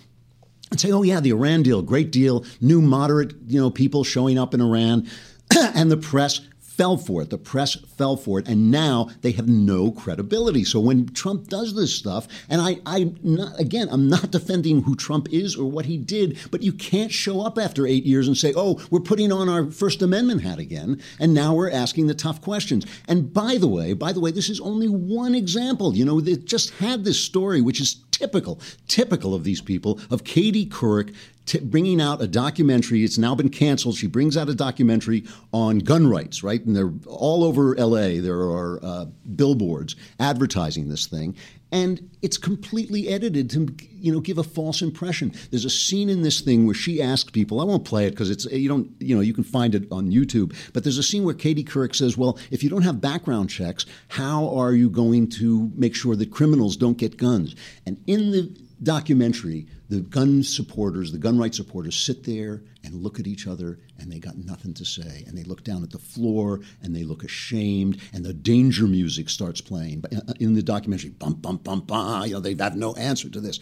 and 0.73 0.81
say, 0.81 0.91
"Oh 0.91 1.03
yeah, 1.03 1.21
the 1.21 1.31
Iran 1.31 1.63
deal, 1.63 1.83
great 1.83 2.11
deal. 2.11 2.45
New 2.61 2.83
moderate, 2.83 3.35
you 3.47 3.61
know, 3.61 3.71
people 3.71 4.03
showing 4.03 4.39
up 4.39 4.55
in 4.55 4.61
Iran." 4.61 5.09
and 5.75 5.91
the 5.91 5.97
press 5.97 6.41
fell 6.79 6.97
for 6.97 7.21
it. 7.23 7.31
The 7.31 7.37
press 7.37 7.75
fell 7.75 8.17
for 8.17 8.39
it, 8.39 8.49
and 8.49 8.71
now 8.71 9.11
they 9.23 9.33
have 9.33 9.49
no 9.49 9.91
credibility. 9.91 10.63
So 10.65 10.79
when 10.79 11.09
Trump 11.09 11.49
does 11.49 11.75
this 11.75 11.95
stuff, 11.95 12.29
and 12.49 12.61
I, 12.63 12.79
I 12.87 13.13
not, 13.23 13.59
again, 13.59 13.89
I'm 13.91 14.09
not 14.09 14.31
defending 14.31 14.85
who 14.85 14.95
Trump 14.95 15.29
is 15.33 15.57
or 15.57 15.69
what 15.69 15.87
he 15.87 15.99
did, 15.99 16.39
but 16.53 16.63
you 16.63 16.73
can't 16.73 17.13
show 17.13 17.41
up 17.41 17.59
after 17.59 17.87
eight 17.87 18.07
years 18.07 18.29
and 18.29 18.37
say, 18.37 18.55
"Oh, 18.57 18.81
we're 18.91 19.01
putting 19.01 19.33
on 19.33 19.49
our 19.49 19.71
First 19.71 20.01
Amendment 20.01 20.43
hat 20.43 20.61
again," 20.61 21.03
and 21.19 21.35
now 21.35 21.53
we're 21.55 21.71
asking 21.71 22.07
the 22.07 22.15
tough 22.15 22.41
questions. 22.41 22.87
And 23.09 23.35
by 23.35 23.59
the 23.59 23.69
way, 23.69 23.93
by 23.93 24.13
the 24.13 24.21
way, 24.21 24.31
this 24.31 24.49
is 24.49 24.61
only 24.61 24.89
one 24.89 25.35
example. 25.35 25.97
You 25.97 26.05
know, 26.05 26.21
they 26.21 26.37
just 26.37 26.71
had 26.71 27.05
this 27.05 27.19
story, 27.19 27.61
which 27.61 27.81
is 27.81 27.97
typical, 28.13 28.61
typical 28.87 29.35
of 29.35 29.45
these 29.45 29.61
people, 29.61 30.01
of 30.11 30.25
Katie 30.25 30.67
Couric 30.67 31.15
T- 31.49 31.61
bringing 31.61 31.99
out 31.99 32.21
a 32.21 32.27
documentary. 32.27 33.05
It's 33.05 33.17
now 33.17 33.35
been 33.35 33.49
canceled. 33.49 33.97
She 33.97 34.07
brings 34.07 34.37
out 34.37 34.51
a 34.51 34.55
documentary 34.55 35.25
on 35.51 35.79
gun 35.79 36.07
rights, 36.07 36.43
right? 36.43 36.63
And 36.63 36.77
they're 36.77 36.93
all 37.07 37.43
over 37.43 37.75
LA. 37.75 38.21
There 38.21 38.41
are 38.41 38.79
uh, 38.83 39.07
billboards 39.35 39.97
advertising 40.21 40.91
this 40.91 41.07
thing. 41.07 41.35
And 41.73 42.11
it's 42.21 42.37
completely 42.37 43.09
edited 43.09 43.49
to, 43.51 43.75
you 43.91 44.13
know, 44.13 44.21
give 44.21 44.37
a 44.37 44.43
false 44.43 44.83
impression. 44.83 45.33
There's 45.51 45.65
a 45.65 45.71
scene 45.71 46.11
in 46.11 46.21
this 46.21 46.43
thing 46.43 46.67
where 46.67 46.75
she 46.75 47.01
asks 47.01 47.31
people. 47.31 47.63
I 47.63 47.65
won't 47.65 47.87
play 47.87 48.07
it 48.07 48.11
because 48.11 48.29
it's 48.29 48.45
you 48.45 48.69
don't, 48.69 48.91
you 48.99 49.15
know, 49.15 49.23
you 49.23 49.33
can 49.33 49.45
find 49.45 49.75
it 49.75 49.91
on 49.91 50.11
YouTube. 50.11 50.55
But 50.75 50.85
there's 50.85 50.99
a 50.99 51.03
scene 51.03 51.25
where 51.25 51.35
Katie 51.35 51.65
Couric 51.65 51.95
says, 51.95 52.17
"Well, 52.17 52.39
if 52.51 52.63
you 52.63 52.69
don't 52.69 52.83
have 52.83 53.01
background 53.01 53.49
checks, 53.49 53.87
how 54.09 54.55
are 54.55 54.73
you 54.73 54.91
going 54.91 55.29
to 55.31 55.71
make 55.75 55.95
sure 55.95 56.15
that 56.17 56.31
criminals 56.31 56.77
don't 56.77 56.99
get 56.99 57.17
guns?" 57.17 57.55
And 57.87 58.03
in 58.07 58.33
the 58.33 58.68
documentary, 58.83 59.67
the 59.89 60.01
gun 60.01 60.43
supporters, 60.43 61.13
the 61.13 61.19
gun 61.19 61.39
rights 61.39 61.57
supporters, 61.57 61.97
sit 61.97 62.25
there 62.25 62.63
and 62.85 62.95
look 62.95 63.19
at 63.19 63.27
each 63.27 63.47
other 63.47 63.79
and 63.99 64.11
they 64.11 64.19
got 64.19 64.37
nothing 64.37 64.75
to 64.75 64.85
say. 64.85 65.25
And 65.27 65.37
they 65.37 65.43
look 65.43 65.65
down 65.65 65.83
at 65.83 65.91
the 65.91 65.99
floor 65.99 66.61
and 66.83 66.95
they 66.95 67.05
look 67.05 67.25
ashamed. 67.25 68.01
And 68.13 68.25
the 68.25 68.35
danger 68.35 68.87
music 68.87 69.29
starts 69.29 69.61
playing 69.61 70.05
uh, 70.15 70.33
in 70.39 70.55
the 70.55 70.63
documentary. 70.63 71.11
Bum, 71.11 71.35
bum, 71.35 71.57
bum, 71.59 71.81
bum. 71.81 72.27
You 72.27 72.35
know, 72.35 72.41
they 72.41 72.55
have 72.63 72.77
no 72.77 72.95
answer 72.95 73.29
to 73.29 73.41
this. 73.41 73.59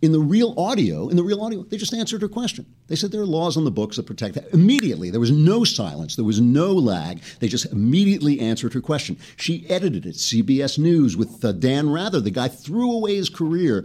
In 0.00 0.12
the 0.12 0.20
real 0.20 0.54
audio, 0.56 1.08
in 1.08 1.16
the 1.16 1.24
real 1.24 1.42
audio, 1.42 1.64
they 1.64 1.76
just 1.76 1.92
answered 1.92 2.22
her 2.22 2.28
question. 2.28 2.66
They 2.86 2.94
said 2.94 3.10
there 3.10 3.20
are 3.20 3.26
laws 3.26 3.56
on 3.56 3.64
the 3.64 3.70
books 3.70 3.96
that 3.96 4.06
protect 4.06 4.36
that. 4.36 4.52
Immediately, 4.54 5.10
there 5.10 5.18
was 5.18 5.32
no 5.32 5.64
silence, 5.64 6.14
there 6.14 6.24
was 6.24 6.40
no 6.40 6.72
lag. 6.72 7.20
They 7.40 7.48
just 7.48 7.66
immediately 7.72 8.38
answered 8.38 8.74
her 8.74 8.80
question. 8.80 9.18
She 9.36 9.68
edited 9.68 10.06
it. 10.06 10.14
CBS 10.14 10.78
News 10.78 11.16
with 11.16 11.44
uh, 11.44 11.50
Dan 11.50 11.90
Rather, 11.90 12.20
the 12.20 12.30
guy 12.30 12.46
threw 12.46 12.92
away 12.92 13.16
his 13.16 13.28
career 13.28 13.84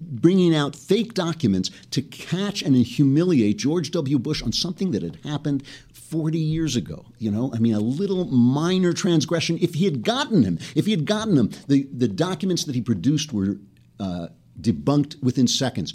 bringing 0.00 0.54
out 0.54 0.76
fake 0.76 1.14
documents 1.14 1.70
to 1.92 2.02
catch 2.02 2.60
and 2.60 2.76
humiliate 2.76 3.56
George 3.56 3.90
W. 3.92 4.18
Bush 4.18 4.42
on 4.42 4.52
something 4.52 4.90
that 4.90 5.02
had 5.02 5.16
happened 5.24 5.64
40 5.92 6.38
years 6.38 6.76
ago. 6.76 7.06
You 7.18 7.30
know, 7.30 7.50
I 7.54 7.58
mean, 7.58 7.74
a 7.74 7.80
little 7.80 8.26
minor 8.26 8.92
transgression. 8.92 9.58
If 9.62 9.74
he 9.74 9.86
had 9.86 10.02
gotten 10.02 10.42
him, 10.42 10.58
if 10.74 10.84
he 10.84 10.90
had 10.90 11.06
gotten 11.06 11.36
him, 11.36 11.50
the, 11.68 11.88
the 11.90 12.08
documents 12.08 12.64
that 12.64 12.74
he 12.74 12.82
produced 12.82 13.32
were 13.32 13.56
uh, 13.98 14.28
debunked 14.60 15.22
within 15.22 15.46
seconds. 15.46 15.94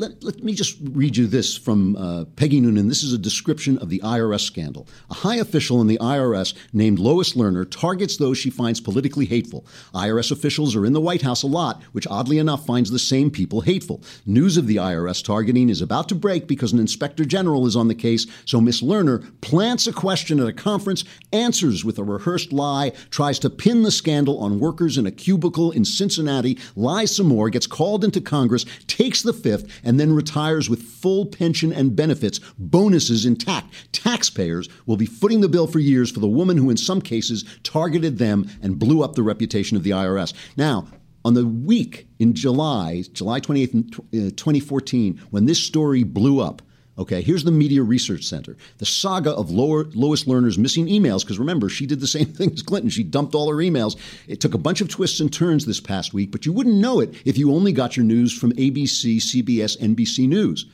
Let, 0.00 0.22
let, 0.22 0.44
me 0.44 0.54
just 0.54 0.78
read 0.92 1.16
you 1.16 1.26
this 1.26 1.56
from 1.56 1.96
uh, 1.96 2.24
Peggy 2.36 2.60
Noonan. 2.60 2.86
This 2.86 3.02
is 3.02 3.12
a 3.12 3.18
description 3.18 3.78
of 3.78 3.88
the 3.88 3.98
IRS 3.98 4.42
scandal. 4.42 4.86
A 5.10 5.14
high 5.14 5.38
official 5.38 5.80
in 5.80 5.88
the 5.88 5.98
IRS 5.98 6.54
named 6.72 7.00
Lois 7.00 7.32
Lerner 7.32 7.68
targets 7.68 8.16
those 8.16 8.38
she 8.38 8.48
finds 8.48 8.80
politically 8.80 9.26
hateful. 9.26 9.66
IRS 9.92 10.30
officials 10.30 10.76
are 10.76 10.86
in 10.86 10.92
the 10.92 11.00
White 11.00 11.22
House 11.22 11.42
a 11.42 11.48
lot, 11.48 11.82
which 11.90 12.06
oddly 12.06 12.38
enough 12.38 12.64
finds 12.64 12.92
the 12.92 12.98
same 13.00 13.28
people 13.28 13.62
hateful. 13.62 14.00
News 14.24 14.56
of 14.56 14.68
the 14.68 14.76
IRS 14.76 15.24
targeting 15.24 15.68
is 15.68 15.82
about 15.82 16.08
to 16.10 16.14
break 16.14 16.46
because 16.46 16.72
an 16.72 16.78
inspector 16.78 17.24
general 17.24 17.66
is 17.66 17.74
on 17.74 17.88
the 17.88 17.94
case, 17.96 18.24
so 18.44 18.60
Miss 18.60 18.80
Lerner 18.80 19.28
plants 19.40 19.88
a 19.88 19.92
question 19.92 20.38
at 20.38 20.46
a 20.46 20.52
conference, 20.52 21.02
answers 21.32 21.84
with 21.84 21.98
a 21.98 22.04
rehearsed 22.04 22.52
lie, 22.52 22.92
tries 23.10 23.40
to 23.40 23.50
pin 23.50 23.82
the 23.82 23.90
scandal 23.90 24.38
on 24.38 24.60
workers 24.60 24.96
in 24.96 25.06
a 25.06 25.10
cubicle 25.10 25.72
in 25.72 25.84
Cincinnati, 25.84 26.56
lies 26.76 27.16
some 27.16 27.26
more, 27.26 27.50
gets 27.50 27.66
called 27.66 28.04
into 28.04 28.20
Congress, 28.20 28.64
takes 28.86 29.24
the 29.24 29.32
fifth, 29.32 29.66
and 29.88 29.98
then 29.98 30.12
retires 30.12 30.68
with 30.68 30.82
full 30.82 31.24
pension 31.24 31.72
and 31.72 31.96
benefits, 31.96 32.40
bonuses 32.58 33.24
intact. 33.24 33.72
Taxpayers 33.92 34.68
will 34.84 34.98
be 34.98 35.06
footing 35.06 35.40
the 35.40 35.48
bill 35.48 35.66
for 35.66 35.78
years 35.78 36.10
for 36.10 36.20
the 36.20 36.28
woman 36.28 36.58
who, 36.58 36.68
in 36.68 36.76
some 36.76 37.00
cases, 37.00 37.42
targeted 37.62 38.18
them 38.18 38.50
and 38.60 38.78
blew 38.78 39.02
up 39.02 39.14
the 39.14 39.22
reputation 39.22 39.78
of 39.78 39.84
the 39.84 39.90
IRS. 39.90 40.34
Now, 40.58 40.88
on 41.24 41.32
the 41.32 41.46
week 41.46 42.06
in 42.18 42.34
July, 42.34 43.02
July 43.14 43.40
28th, 43.40 43.98
uh, 43.98 44.30
2014, 44.36 45.22
when 45.30 45.46
this 45.46 45.58
story 45.58 46.02
blew 46.02 46.40
up, 46.40 46.60
Okay, 46.98 47.22
here's 47.22 47.44
the 47.44 47.52
Media 47.52 47.82
Research 47.82 48.24
Center. 48.24 48.56
The 48.78 48.86
saga 48.86 49.30
of 49.30 49.52
Lower, 49.52 49.84
Lois 49.94 50.24
Lerner's 50.24 50.58
missing 50.58 50.88
emails, 50.88 51.20
because 51.20 51.38
remember, 51.38 51.68
she 51.68 51.86
did 51.86 52.00
the 52.00 52.06
same 52.18 52.26
thing 52.26 52.50
as 52.52 52.62
Clinton. 52.62 52.90
She 52.90 53.04
dumped 53.04 53.36
all 53.36 53.48
her 53.48 53.56
emails. 53.56 53.96
It 54.26 54.40
took 54.40 54.54
a 54.54 54.58
bunch 54.58 54.80
of 54.80 54.88
twists 54.88 55.20
and 55.20 55.32
turns 55.32 55.64
this 55.64 55.80
past 55.80 56.12
week, 56.12 56.32
but 56.32 56.44
you 56.44 56.52
wouldn't 56.52 56.76
know 56.76 56.98
it 56.98 57.14
if 57.24 57.38
you 57.38 57.54
only 57.54 57.72
got 57.72 57.96
your 57.96 58.04
news 58.04 58.36
from 58.36 58.52
ABC, 58.52 59.18
CBS, 59.18 59.78
NBC 59.78 60.28
News. 60.28 60.66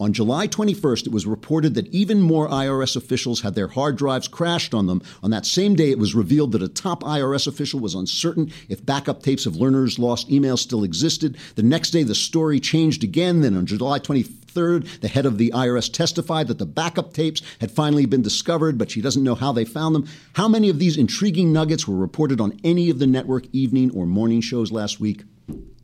On 0.00 0.14
July 0.14 0.48
21st, 0.48 1.08
it 1.08 1.12
was 1.12 1.26
reported 1.26 1.74
that 1.74 1.86
even 1.88 2.22
more 2.22 2.48
IRS 2.48 2.96
officials 2.96 3.42
had 3.42 3.54
their 3.54 3.68
hard 3.68 3.98
drives 3.98 4.28
crashed 4.28 4.72
on 4.72 4.86
them. 4.86 5.02
On 5.22 5.30
that 5.30 5.44
same 5.44 5.74
day, 5.74 5.90
it 5.90 5.98
was 5.98 6.14
revealed 6.14 6.52
that 6.52 6.62
a 6.62 6.68
top 6.68 7.02
IRS 7.02 7.46
official 7.46 7.80
was 7.80 7.94
uncertain 7.94 8.50
if 8.70 8.84
backup 8.86 9.22
tapes 9.22 9.44
of 9.44 9.56
Lerner's 9.56 9.98
lost 9.98 10.30
emails 10.30 10.60
still 10.60 10.84
existed. 10.84 11.36
The 11.56 11.62
next 11.62 11.90
day, 11.90 12.02
the 12.02 12.14
story 12.14 12.60
changed 12.60 13.04
again. 13.04 13.42
Then 13.42 13.54
on 13.54 13.66
July 13.66 13.98
23rd, 13.98 14.39
3rd. 14.54 15.00
The 15.00 15.08
head 15.08 15.26
of 15.26 15.38
the 15.38 15.52
IRS 15.54 15.92
testified 15.92 16.48
that 16.48 16.58
the 16.58 16.66
backup 16.66 17.12
tapes 17.12 17.42
had 17.60 17.70
finally 17.70 18.06
been 18.06 18.22
discovered, 18.22 18.78
but 18.78 18.90
she 18.90 19.00
doesn't 19.00 19.24
know 19.24 19.34
how 19.34 19.52
they 19.52 19.64
found 19.64 19.94
them. 19.94 20.08
How 20.34 20.48
many 20.48 20.68
of 20.68 20.78
these 20.78 20.96
intriguing 20.96 21.52
nuggets 21.52 21.86
were 21.86 21.96
reported 21.96 22.40
on 22.40 22.58
any 22.64 22.90
of 22.90 22.98
the 22.98 23.06
network 23.06 23.44
evening 23.52 23.90
or 23.92 24.06
morning 24.06 24.40
shows 24.40 24.72
last 24.72 25.00
week? 25.00 25.24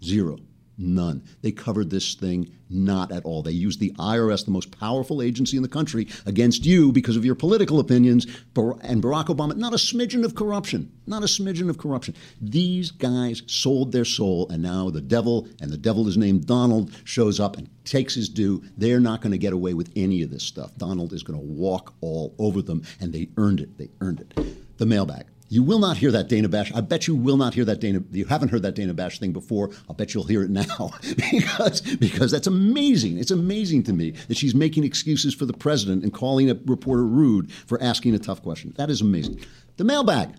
Zero. 0.03 0.39
None. 0.79 1.23
They 1.41 1.53
covered 1.53 1.91
this 1.91 2.15
thing 2.15 2.51
not 2.69 3.13
at 3.13 3.25
all. 3.25 3.43
They 3.43 3.53
used 3.53 3.81
the 3.81 3.93
IRS, 3.93 4.45
the 4.45 4.51
most 4.51 4.79
powerful 4.79 5.23
agency 5.23 5.57
in 5.57 5.63
the 5.63 5.69
country, 5.69 6.09
against 6.27 6.67
you 6.67 6.93
because 6.93 7.17
of 7.17 7.25
your 7.25 7.35
political 7.35 7.81
opinions. 7.81 8.27
And 8.57 9.03
Barack 9.03 9.27
Obama, 9.27 9.57
not 9.57 9.73
a 9.73 9.77
smidgen 9.77 10.25
of 10.25 10.35
corruption. 10.35 10.93
Not 11.07 11.23
a 11.23 11.27
smidgen 11.27 11.71
of 11.71 11.79
corruption. 11.79 12.15
These 12.41 12.91
guys 12.91 13.43
sold 13.47 13.93
their 13.93 14.05
soul, 14.05 14.49
and 14.51 14.63
now 14.63 14.91
the 14.91 15.01
devil, 15.01 15.49
and 15.61 15.71
the 15.71 15.79
devil 15.79 16.09
is 16.09 16.17
named 16.17 16.47
Donald, 16.47 16.93
shows 17.05 17.41
up 17.41 17.57
and 17.57 17.71
takes 17.85 18.15
his 18.15 18.29
due. 18.29 18.63
They're 18.77 19.01
not 19.01 19.23
going 19.23 19.33
to 19.33 19.39
get 19.39 19.53
away 19.53 19.75
with 19.75 19.93
any 19.97 20.23
of 20.23 20.31
this 20.31 20.43
stuff. 20.43 20.77
Donald 20.77 21.13
is 21.13 21.23
going 21.23 21.39
to 21.39 21.47
walk 21.47 21.95
all 22.01 22.35
over 22.39 22.61
them, 22.61 22.83
and 23.01 23.13
they 23.13 23.29
earned 23.37 23.61
it. 23.61 23.79
They 23.79 23.91
earned 24.01 24.21
it. 24.21 24.35
The 24.79 24.87
mailbag. 24.87 25.27
You 25.49 25.63
will 25.63 25.79
not 25.79 25.97
hear 25.97 26.11
that 26.11 26.29
Dana 26.29 26.49
Bash. 26.49 26.73
I 26.75 26.81
bet 26.81 27.07
you 27.07 27.15
will 27.15 27.37
not 27.37 27.55
hear 27.55 27.65
that 27.65 27.81
Dana. 27.81 28.03
You 28.11 28.25
haven't 28.25 28.49
heard 28.49 28.63
that 28.63 28.75
Dana 28.75 28.95
Bash 28.95 29.19
thing 29.19 29.33
before. 29.33 29.71
I'll 29.89 29.95
bet 29.95 30.13
you'll 30.15 30.25
hear 30.25 30.43
it 30.43 30.51
now 30.51 30.91
because 31.31 31.81
because 31.81 32.31
that's 32.31 32.47
amazing. 32.47 33.19
It's 33.19 33.31
amazing 33.31 33.85
to 33.85 33.93
me 33.93 34.13
that 34.29 34.37
she's 34.37 34.55
making 34.55 34.85
excuses 34.85 35.35
for 35.35 35.47
the 35.47 35.53
president 35.53 36.03
and 36.03 36.13
calling 36.13 36.51
a 36.51 36.59
reporter 36.67 37.07
rude 37.07 37.53
for 37.53 37.81
asking 37.83 38.15
a 38.15 38.19
tough 38.19 38.43
question. 38.43 38.75
That 38.77 38.91
is 38.91 39.01
amazing. 39.01 39.41
The 39.77 39.85
mailbag. 39.85 40.35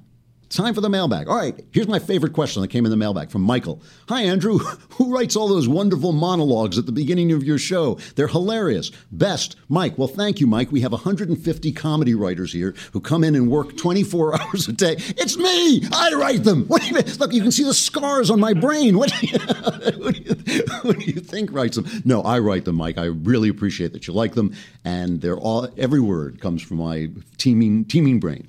Time 0.50 0.74
for 0.74 0.80
the 0.80 0.90
mailbag. 0.90 1.28
All 1.28 1.36
right, 1.36 1.60
here's 1.72 1.90
my 1.90 2.00
favorite 2.00 2.32
question 2.32 2.62
that 2.62 2.70
came 2.70 2.86
in 2.86 2.92
the 2.92 2.96
mailbag 2.96 3.30
from 3.30 3.42
Michael. 3.42 3.82
Hi, 4.08 4.22
Andrew. 4.22 4.58
Who 4.92 5.14
writes 5.14 5.36
all 5.36 5.50
those 5.50 5.68
wonderful 5.68 6.14
monologues 6.14 6.78
at 6.78 6.86
the 6.86 6.94
beginning 6.94 7.34
of 7.34 7.44
your 7.44 7.58
show? 7.58 7.96
They're 8.16 8.30
hilarious. 8.30 8.90
Best, 9.12 9.58
Mike. 9.68 9.98
Well, 9.98 10.08
thank 10.08 10.40
you, 10.40 10.48
Mike. 10.48 10.72
We 10.72 10.80
have 10.82 10.94
150 10.94 11.72
comedy 11.74 12.16
writers 12.16 12.54
here 12.54 12.76
who 12.94 13.02
come 13.02 13.26
in 13.26 13.36
and 13.36 13.52
work 13.52 13.76
24 13.76 14.42
hours 14.42 14.70
a 14.70 14.74
day. 14.74 14.96
It's 14.98 15.36
me. 15.36 15.84
I 15.92 16.14
write 16.14 16.46
them. 16.46 16.66
You, 16.82 17.02
look, 17.20 17.34
you 17.34 17.42
can 17.42 17.52
see 17.52 17.66
the 17.66 17.74
scars 17.74 18.30
on 18.30 18.40
my 18.40 18.54
brain. 18.54 18.98
What 18.98 19.12
do, 19.12 19.28
you, 19.28 19.38
do 20.12 20.52
you, 20.54 20.64
what 20.84 20.98
do 20.98 21.06
you 21.06 21.20
think 21.20 21.52
writes 21.52 21.76
them? 21.76 22.04
No, 22.06 22.22
I 22.22 22.40
write 22.40 22.64
them, 22.64 22.76
Mike. 22.76 22.98
I 22.98 23.06
really 23.06 23.50
appreciate 23.50 23.92
that 23.92 24.08
you 24.08 24.14
like 24.14 24.36
them, 24.36 24.56
and 24.86 25.20
they're 25.20 25.38
all 25.38 25.68
every 25.78 26.00
word 26.00 26.40
comes 26.40 26.62
from 26.62 26.78
my 26.78 27.10
teeming 27.38 27.84
teeming 27.84 28.22
brain. 28.22 28.48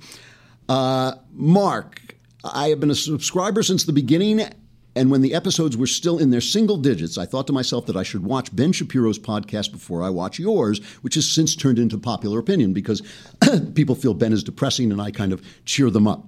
Uh, 0.69 1.15
Mark, 1.33 2.15
I 2.43 2.69
have 2.69 2.79
been 2.79 2.91
a 2.91 2.95
subscriber 2.95 3.63
since 3.63 3.83
the 3.83 3.91
beginning. 3.91 4.47
And 4.95 5.11
when 5.11 5.21
the 5.21 5.33
episodes 5.33 5.77
were 5.77 5.87
still 5.87 6.19
in 6.19 6.29
their 6.29 6.41
single 6.41 6.77
digits, 6.77 7.17
I 7.17 7.25
thought 7.25 7.47
to 7.47 7.53
myself 7.53 7.85
that 7.87 7.95
I 7.95 8.03
should 8.03 8.23
watch 8.23 8.55
Ben 8.55 8.71
Shapiro's 8.71 9.19
podcast 9.19 9.71
before 9.71 10.03
I 10.03 10.09
watch 10.09 10.39
yours, 10.39 10.79
which 11.01 11.15
has 11.15 11.27
since 11.29 11.55
turned 11.55 11.79
into 11.79 11.97
popular 11.97 12.39
opinion 12.39 12.73
because 12.73 13.01
people 13.75 13.95
feel 13.95 14.13
Ben 14.13 14.33
is 14.33 14.43
depressing 14.43 14.91
and 14.91 15.01
I 15.01 15.11
kind 15.11 15.31
of 15.31 15.43
cheer 15.65 15.89
them 15.89 16.07
up. 16.07 16.27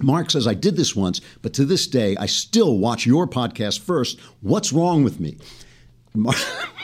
Mark 0.00 0.30
says, 0.30 0.46
I 0.46 0.54
did 0.54 0.76
this 0.76 0.96
once, 0.96 1.20
but 1.42 1.52
to 1.54 1.64
this 1.64 1.86
day, 1.86 2.16
I 2.16 2.26
still 2.26 2.78
watch 2.78 3.06
your 3.06 3.26
podcast 3.28 3.80
first. 3.80 4.18
What's 4.40 4.72
wrong 4.72 5.04
with 5.04 5.20
me? 5.20 5.36
Mark, 6.14 6.36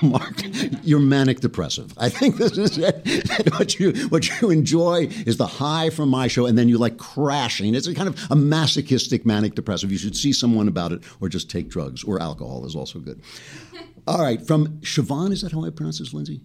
Mark, 0.03 0.43
you're 0.83 1.01
manic 1.01 1.41
depressive. 1.41 1.93
I 1.99 2.09
think 2.09 2.37
this 2.37 2.57
is 2.57 2.79
it. 2.79 3.07
What 3.59 3.79
you 3.79 3.93
what 4.09 4.41
you 4.41 4.51
enjoy 4.51 5.09
is 5.27 5.37
the 5.37 5.47
high 5.47 5.91
from 5.91 6.09
my 6.09 6.29
show, 6.29 6.47
and 6.47 6.57
then 6.57 6.69
you 6.69 6.79
like 6.79 6.97
crashing. 6.97 7.75
It's 7.75 7.87
a 7.87 7.95
kind 7.95 8.09
of 8.09 8.19
a 8.31 8.37
masochistic 8.37 9.27
manic 9.27 9.55
depressive. 9.55 9.91
You 9.93 9.99
should 9.99 10.17
see 10.17 10.33
someone 10.33 10.69
about 10.69 10.93
it, 10.93 11.03
or 11.21 11.29
just 11.29 11.51
take 11.51 11.69
drugs, 11.69 12.05
or 12.05 12.23
alcohol 12.23 12.65
is 12.65 12.75
also 12.75 12.99
good. 12.99 13.21
All 14.07 14.23
right, 14.23 14.41
from 14.47 14.79
Siobhan, 14.79 15.33
is 15.33 15.43
that 15.43 15.53
how 15.53 15.65
I 15.65 15.71
pronounce 15.71 15.99
this, 15.99 16.15
Lindsay? 16.15 16.41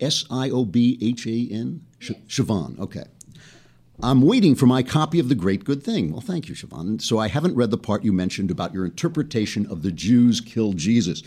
S 0.00 0.24
I 0.30 0.48
O 0.48 0.64
B 0.64 0.98
H 1.02 1.26
A 1.26 1.48
N? 1.52 1.82
Siobhan, 2.00 2.78
okay. 2.78 3.04
I'm 4.02 4.22
waiting 4.22 4.54
for 4.54 4.66
my 4.66 4.82
copy 4.82 5.20
of 5.20 5.28
The 5.28 5.34
Great 5.34 5.64
Good 5.64 5.82
Thing. 5.82 6.10
Well, 6.10 6.20
thank 6.20 6.48
you, 6.48 6.54
Siobhan. 6.54 7.00
So 7.00 7.18
I 7.18 7.28
haven't 7.28 7.54
read 7.54 7.70
the 7.70 7.78
part 7.78 8.04
you 8.04 8.12
mentioned 8.12 8.50
about 8.50 8.72
your 8.72 8.84
interpretation 8.84 9.66
of 9.66 9.82
the 9.82 9.92
Jews 9.92 10.40
killed 10.40 10.78
Jesus. 10.78 11.22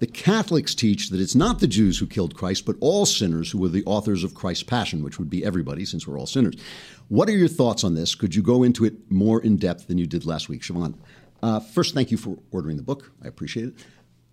The 0.00 0.06
Catholics 0.06 0.74
teach 0.74 1.10
that 1.10 1.20
it's 1.20 1.34
not 1.34 1.60
the 1.60 1.66
Jews 1.66 1.98
who 1.98 2.06
killed 2.06 2.34
Christ, 2.34 2.64
but 2.64 2.76
all 2.80 3.04
sinners 3.04 3.50
who 3.50 3.58
were 3.58 3.68
the 3.68 3.84
authors 3.84 4.24
of 4.24 4.34
Christ's 4.34 4.62
passion, 4.62 5.02
which 5.04 5.18
would 5.18 5.28
be 5.28 5.44
everybody 5.44 5.84
since 5.84 6.06
we're 6.06 6.18
all 6.18 6.26
sinners. 6.26 6.54
What 7.08 7.28
are 7.28 7.36
your 7.36 7.48
thoughts 7.48 7.84
on 7.84 7.94
this? 7.94 8.14
Could 8.14 8.34
you 8.34 8.42
go 8.42 8.62
into 8.62 8.86
it 8.86 8.94
more 9.10 9.42
in 9.42 9.58
depth 9.58 9.88
than 9.88 9.98
you 9.98 10.06
did 10.06 10.24
last 10.24 10.48
week, 10.48 10.62
Siobhan? 10.62 10.94
Uh, 11.42 11.60
first, 11.60 11.92
thank 11.92 12.10
you 12.10 12.16
for 12.16 12.38
ordering 12.50 12.78
the 12.78 12.82
book. 12.82 13.12
I 13.22 13.28
appreciate 13.28 13.66
it. 13.66 13.74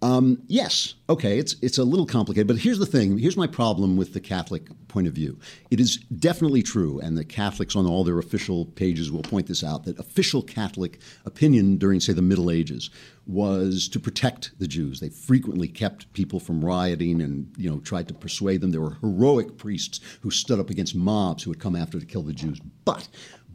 Um, 0.03 0.43
yes, 0.45 0.93
okay, 1.09 1.39
it's 1.39 1.55
it's 1.63 1.79
a 1.79 1.83
little 1.83 2.05
complicated, 2.05 2.45
but 2.45 2.57
here's 2.57 2.77
the 2.77 2.85
thing. 2.85 3.17
Here's 3.17 3.35
my 3.35 3.47
problem 3.47 3.97
with 3.97 4.13
the 4.13 4.19
Catholic 4.19 4.69
point 4.87 5.07
of 5.07 5.13
view. 5.13 5.39
It 5.71 5.79
is 5.79 5.97
definitely 5.97 6.61
true, 6.61 6.99
and 6.99 7.17
the 7.17 7.25
Catholics 7.25 7.75
on 7.75 7.87
all 7.87 8.03
their 8.03 8.19
official 8.19 8.65
pages 8.65 9.11
will 9.11 9.23
point 9.23 9.47
this 9.47 9.63
out 9.63 9.85
that 9.85 9.97
official 9.97 10.43
Catholic 10.43 10.99
opinion 11.25 11.77
during, 11.77 11.99
say, 11.99 12.13
the 12.13 12.21
Middle 12.21 12.51
Ages 12.51 12.91
was 13.25 13.87
to 13.89 13.99
protect 13.99 14.51
the 14.59 14.67
Jews. 14.67 14.99
They 14.99 15.09
frequently 15.09 15.67
kept 15.67 16.13
people 16.13 16.39
from 16.39 16.63
rioting 16.63 17.19
and 17.19 17.51
you 17.57 17.67
know 17.67 17.79
tried 17.79 18.07
to 18.09 18.13
persuade 18.13 18.61
them. 18.61 18.69
There 18.69 18.81
were 18.81 18.97
heroic 19.01 19.57
priests 19.57 19.99
who 20.21 20.29
stood 20.29 20.59
up 20.59 20.69
against 20.69 20.93
mobs 20.93 21.41
who 21.41 21.49
would 21.49 21.59
come 21.59 21.75
after 21.75 21.99
to 21.99 22.05
kill 22.05 22.21
the 22.21 22.33
Jews. 22.33 22.61
But 22.85 23.07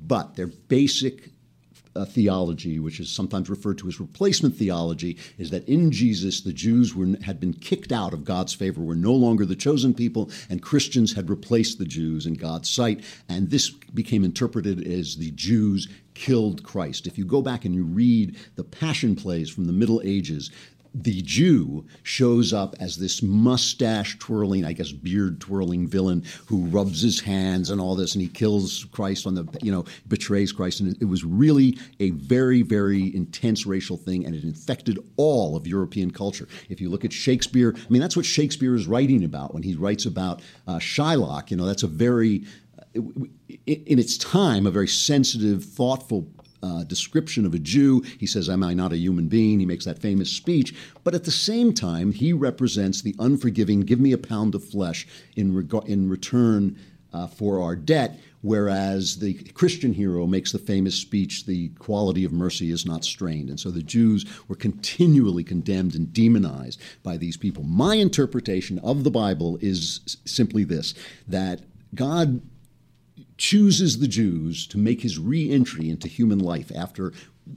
but 0.05 0.35
their 0.35 0.49
basic 0.49 1.31
uh, 1.95 2.05
theology, 2.05 2.79
which 2.79 3.01
is 3.01 3.11
sometimes 3.11 3.51
referred 3.51 3.79
to 3.79 3.89
as 3.89 4.01
replacement 4.01 4.57
theology, 4.57 5.19
is 5.39 5.51
that 5.51 5.69
in 5.69 5.91
Jesus 5.91 6.41
the 6.41 6.53
Jews 6.53 6.95
were, 6.95 7.17
had 7.23 7.41
been 7.41 7.53
kicked 7.53 7.93
out 7.93 8.13
of 8.13 8.25
God's 8.25 8.55
favor, 8.55 8.81
were 8.81 8.95
no 8.95 9.13
longer 9.13 9.45
the 9.45 9.57
chosen 9.57 9.95
people, 9.95 10.31
and 10.49 10.63
Christians 10.63 11.13
had 11.13 11.31
replaced 11.31 11.79
the 11.79 11.85
Jews 11.85 12.27
in 12.27 12.35
God's 12.35 12.71
sight. 12.71 13.05
And 13.29 13.51
this 13.51 13.71
became 13.71 14.25
interpreted 14.25 14.87
as 14.87 15.17
the 15.17 15.31
Jews 15.33 15.89
killed 16.15 16.63
Christ. 16.63 17.07
If 17.07 17.17
you 17.17 17.25
go 17.25 17.43
back 17.43 17.65
and 17.65 17.75
you 17.75 17.85
read 17.85 18.37
the 18.57 18.65
Passion 18.65 19.17
plays 19.17 19.51
from 19.51 19.65
the 19.65 19.73
Middle 19.73 20.03
Ages, 20.05 20.51
the 20.95 21.23
Jew 21.23 21.87
shows 22.03 22.53
up 22.53 22.75
as 22.79 22.97
this 22.97 23.23
mustache 23.23 24.19
twirling, 24.19 24.65
I 24.65 24.73
guess 24.73 24.93
beard 24.93 25.41
twirling 25.41 25.87
villain 25.87 26.25
who 26.47 26.67
rubs 26.67 27.01
his 27.01 27.21
hands 27.21 27.71
and 27.71 27.81
all 27.81 27.95
this, 27.95 28.15
and 28.15 28.23
he 28.23 28.29
kills 28.29 28.87
Christ 28.93 29.27
on 29.27 29.35
the, 29.35 29.47
you 29.63 29.73
know, 29.73 29.85
betrays 30.09 30.53
Christ. 30.53 30.81
And 30.81 30.97
it 31.01 31.07
was 31.07 31.25
really 31.25 31.79
a 32.01 32.11
very, 32.11 32.63
very 32.63 33.15
intense 33.17 33.65
racial 33.67 33.97
thing, 33.97 34.27
and 34.27 34.35
it 34.35 34.45
infected 34.45 34.99
all 35.17 35.57
of 35.57 35.67
European 35.67 36.11
culture. 36.11 36.47
If 36.69 36.81
you 36.81 36.91
look 36.91 37.05
at 37.05 37.13
Shakespeare, 37.13 37.75
I 37.75 37.91
mean, 37.91 38.03
that's 38.03 38.17
what 38.17 38.27
Shakespeare 38.27 38.75
is 38.75 38.87
writing 38.87 39.25
about 39.25 39.55
when 39.55 39.63
he 39.63 39.75
writes 39.75 40.05
about 40.05 40.43
uh, 40.67 40.77
Shylock. 40.77 41.51
You 41.51 41.57
know, 41.57 41.65
that's 41.65 41.83
a 41.83 41.89
very, 41.89 42.45
uh, 42.79 43.01
in 43.67 43.99
its 43.99 44.19
time, 44.19 44.67
a 44.67 44.71
very 44.71 44.89
sensitive, 44.89 45.65
thoughtful 45.65 46.29
uh, 46.63 46.85
description 46.85 47.45
of 47.45 47.55
a 47.55 47.59
Jew. 47.59 48.03
He 48.19 48.27
says, 48.27 48.49
Am 48.49 48.63
I 48.63 48.75
not 48.75 48.93
a 48.93 48.97
human 48.97 49.29
being? 49.29 49.61
He 49.61 49.67
makes 49.67 49.85
that 49.85 49.99
famous 49.99 50.31
speech. 50.31 50.75
But 51.05 51.15
at 51.15 51.25
the 51.25 51.31
same 51.31 51.73
time, 51.75 52.13
he 52.13 52.33
represents 52.33 53.03
the 53.03 53.15
unforgiving, 53.19 53.81
give 53.81 54.01
me 54.01 54.13
a 54.13 54.19
pound 54.19 54.55
of 54.55 54.65
flesh 54.65 55.07
in, 55.37 55.55
reg- 55.55 55.89
in 55.89 56.09
return 56.09 56.79
uh, 57.13 57.27
for 57.27 57.61
our 57.61 57.77
debt. 57.77 58.19
Whereas 58.43 59.19
the 59.19 59.35
Christian 59.35 59.93
hero 59.93 60.27
makes 60.27 60.51
the 60.51 60.59
famous 60.59 60.97
speech, 60.97 61.47
the 61.47 61.69
quality 61.79 62.25
of 62.25 62.33
mercy 62.33 62.73
is 62.73 62.85
not 62.85 63.05
strained. 63.05 63.51
And 63.51 63.61
so 63.61 63.71
the 63.71 63.83
Jews 63.83 64.27
were 64.49 64.57
continually 64.57 65.45
condemned 65.45 65.95
and 65.95 66.13
demonized 66.13 66.81
by 67.05 67.17
these 67.17 67.37
people. 67.37 67.63
My 67.63 67.95
interpretation 67.95 68.81
of 68.81 69.05
the 69.05 69.13
Bible 69.13 69.59
is 69.61 70.19
simply 70.25 70.65
this 70.65 70.95
that 71.29 71.61
God 71.95 72.41
chooses 73.43 73.99
the 73.99 74.07
Jews 74.07 74.69
to 74.69 74.79
make 74.79 75.01
his 75.01 75.19
re 75.19 75.51
entry 75.51 75.91
into 75.91 76.07
human 76.07 76.39
life 76.39 76.71
after 76.77 77.13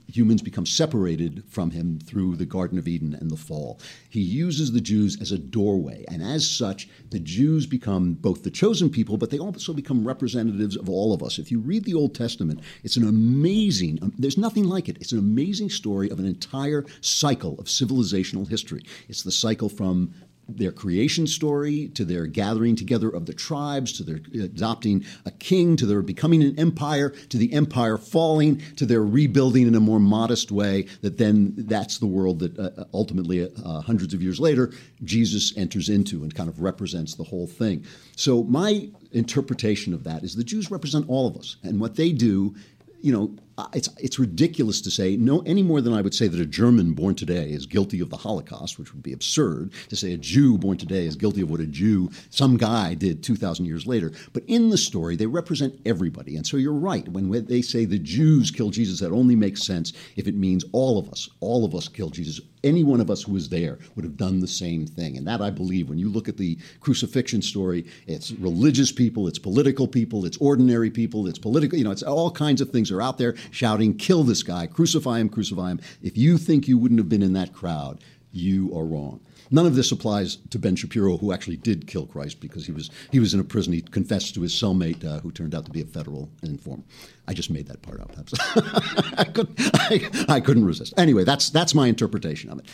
humans 0.08 0.42
become 0.42 0.66
separated 0.66 1.44
from 1.48 1.70
him 1.70 2.00
through 2.00 2.34
the 2.34 2.44
Garden 2.44 2.76
of 2.76 2.88
Eden 2.88 3.14
and 3.14 3.30
the 3.30 3.36
fall. 3.36 3.78
He 4.10 4.20
uses 4.20 4.72
the 4.72 4.80
Jews 4.80 5.16
as 5.20 5.30
a 5.30 5.38
doorway, 5.38 6.04
and 6.08 6.24
as 6.24 6.44
such, 6.44 6.88
the 7.10 7.20
Jews 7.20 7.66
become 7.66 8.14
both 8.14 8.42
the 8.42 8.50
chosen 8.50 8.90
people, 8.90 9.16
but 9.16 9.30
they 9.30 9.38
also 9.38 9.72
become 9.72 10.04
representatives 10.04 10.76
of 10.76 10.88
all 10.88 11.14
of 11.14 11.22
us. 11.22 11.38
If 11.38 11.52
you 11.52 11.60
read 11.60 11.84
the 11.84 11.94
Old 11.94 12.16
Testament, 12.16 12.62
it's 12.82 12.96
an 12.96 13.06
amazing, 13.06 14.00
um, 14.02 14.12
there's 14.18 14.36
nothing 14.36 14.64
like 14.64 14.88
it. 14.88 14.96
It's 15.00 15.12
an 15.12 15.20
amazing 15.20 15.70
story 15.70 16.10
of 16.10 16.18
an 16.18 16.26
entire 16.26 16.84
cycle 17.00 17.56
of 17.60 17.66
civilizational 17.66 18.48
history. 18.48 18.82
It's 19.08 19.22
the 19.22 19.30
cycle 19.30 19.68
from 19.68 20.12
their 20.48 20.72
creation 20.72 21.26
story, 21.26 21.88
to 21.88 22.04
their 22.04 22.26
gathering 22.26 22.76
together 22.76 23.08
of 23.08 23.26
the 23.26 23.34
tribes, 23.34 23.92
to 23.92 24.04
their 24.04 24.20
adopting 24.44 25.04
a 25.24 25.30
king, 25.30 25.76
to 25.76 25.86
their 25.86 26.02
becoming 26.02 26.42
an 26.42 26.58
empire, 26.58 27.10
to 27.10 27.36
the 27.36 27.52
empire 27.52 27.98
falling, 27.98 28.62
to 28.76 28.86
their 28.86 29.02
rebuilding 29.02 29.66
in 29.66 29.74
a 29.74 29.80
more 29.80 29.98
modest 29.98 30.52
way. 30.52 30.86
That 31.02 31.18
then 31.18 31.54
that's 31.56 31.98
the 31.98 32.06
world 32.06 32.38
that 32.40 32.58
uh, 32.58 32.84
ultimately, 32.94 33.44
uh, 33.44 33.80
hundreds 33.80 34.14
of 34.14 34.22
years 34.22 34.38
later, 34.38 34.72
Jesus 35.02 35.56
enters 35.56 35.88
into 35.88 36.22
and 36.22 36.34
kind 36.34 36.48
of 36.48 36.60
represents 36.60 37.14
the 37.14 37.24
whole 37.24 37.46
thing. 37.46 37.84
So 38.16 38.44
my 38.44 38.88
interpretation 39.12 39.92
of 39.92 40.04
that 40.04 40.22
is 40.22 40.36
the 40.36 40.44
Jews 40.44 40.70
represent 40.70 41.08
all 41.08 41.26
of 41.26 41.36
us, 41.36 41.56
and 41.62 41.80
what 41.80 41.96
they 41.96 42.12
do, 42.12 42.54
you 43.00 43.12
know, 43.12 43.34
it's 43.72 43.88
it's 43.98 44.18
ridiculous 44.18 44.80
to 44.82 44.90
say 44.90 45.16
no 45.16 45.42
any 45.46 45.62
more 45.62 45.80
than 45.80 45.94
I 45.94 46.02
would 46.02 46.14
say 46.14 46.28
that 46.28 46.40
a 46.40 46.46
German 46.46 46.92
born 46.92 47.14
today 47.14 47.50
is 47.50 47.64
guilty 47.66 48.00
of 48.00 48.10
the 48.10 48.16
Holocaust, 48.16 48.78
which 48.78 48.92
would 48.92 49.02
be 49.02 49.12
absurd 49.12 49.72
to 49.88 49.96
say 49.96 50.12
a 50.12 50.18
Jew 50.18 50.58
born 50.58 50.76
today 50.76 51.06
is 51.06 51.16
guilty 51.16 51.40
of 51.40 51.50
what 51.50 51.60
a 51.60 51.66
Jew 51.66 52.10
some 52.30 52.56
guy 52.56 52.94
did 52.94 53.22
2,000 53.22 53.64
years 53.64 53.86
later. 53.86 54.12
But 54.32 54.44
in 54.46 54.68
the 54.68 54.78
story, 54.78 55.16
they 55.16 55.26
represent 55.26 55.80
everybody, 55.86 56.36
and 56.36 56.46
so 56.46 56.56
you're 56.56 56.72
right 56.72 57.06
when 57.08 57.30
they 57.46 57.62
say 57.62 57.84
the 57.84 57.98
Jews 57.98 58.50
killed 58.50 58.74
Jesus. 58.74 59.00
That 59.00 59.12
only 59.12 59.36
makes 59.36 59.62
sense 59.62 59.92
if 60.16 60.28
it 60.28 60.34
means 60.34 60.64
all 60.72 60.98
of 60.98 61.08
us, 61.10 61.28
all 61.40 61.64
of 61.64 61.74
us 61.74 61.88
killed 61.88 62.14
Jesus. 62.14 62.40
Any 62.64 62.82
one 62.82 63.00
of 63.00 63.10
us 63.10 63.22
who 63.22 63.32
was 63.32 63.48
there 63.48 63.78
would 63.94 64.04
have 64.04 64.16
done 64.16 64.40
the 64.40 64.48
same 64.48 64.86
thing, 64.86 65.16
and 65.16 65.26
that 65.26 65.40
I 65.40 65.50
believe. 65.50 65.88
When 65.88 65.98
you 65.98 66.08
look 66.08 66.28
at 66.28 66.36
the 66.36 66.58
crucifixion 66.80 67.40
story, 67.40 67.86
it's 68.06 68.32
religious 68.32 68.90
people, 68.90 69.28
it's 69.28 69.38
political 69.38 69.86
people, 69.86 70.24
it's 70.24 70.36
ordinary 70.38 70.90
people, 70.90 71.28
it's 71.28 71.38
political. 71.38 71.78
You 71.78 71.84
know, 71.84 71.92
it's 71.92 72.02
all 72.02 72.30
kinds 72.30 72.60
of 72.60 72.70
things 72.70 72.90
are 72.90 73.00
out 73.00 73.18
there 73.18 73.34
shouting, 73.50 73.96
kill 73.96 74.22
this 74.22 74.42
guy, 74.42 74.66
crucify 74.66 75.18
him, 75.18 75.28
crucify 75.28 75.70
him. 75.70 75.80
If 76.02 76.16
you 76.16 76.38
think 76.38 76.68
you 76.68 76.78
wouldn't 76.78 77.00
have 77.00 77.08
been 77.08 77.22
in 77.22 77.32
that 77.34 77.52
crowd, 77.52 78.00
you 78.32 78.76
are 78.76 78.84
wrong. 78.84 79.20
None 79.50 79.66
of 79.66 79.76
this 79.76 79.92
applies 79.92 80.36
to 80.50 80.58
Ben 80.58 80.76
Shapiro, 80.76 81.16
who 81.16 81.32
actually 81.32 81.56
did 81.56 81.86
kill 81.86 82.06
Christ 82.06 82.40
because 82.40 82.66
he 82.66 82.72
was 82.72 82.90
he 83.12 83.20
was 83.20 83.32
in 83.32 83.40
a 83.40 83.44
prison. 83.44 83.72
He 83.72 83.80
confessed 83.80 84.34
to 84.34 84.42
his 84.42 84.52
cellmate, 84.52 85.04
uh, 85.04 85.20
who 85.20 85.30
turned 85.30 85.54
out 85.54 85.64
to 85.66 85.70
be 85.70 85.80
a 85.80 85.84
federal 85.84 86.28
informant. 86.42 86.86
I 87.28 87.32
just 87.32 87.50
made 87.50 87.66
that 87.68 87.82
part 87.82 88.00
up. 88.00 88.10
I, 89.18 89.24
couldn't, 89.24 89.60
I, 89.74 90.10
I, 90.28 90.40
couldn't 90.40 90.64
resist. 90.64 90.94
Anyway, 90.96 91.24
that's 91.24 91.50
that's 91.50 91.74
my 91.74 91.86
interpretation 91.86 92.50
of 92.50 92.58
it, 92.58 92.66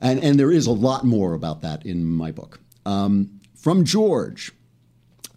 and 0.00 0.22
and 0.22 0.38
there 0.38 0.52
is 0.52 0.66
a 0.66 0.72
lot 0.72 1.04
more 1.04 1.34
about 1.34 1.62
that 1.62 1.86
in 1.86 2.04
my 2.04 2.30
book. 2.30 2.60
Um, 2.84 3.40
from 3.54 3.84
George, 3.84 4.52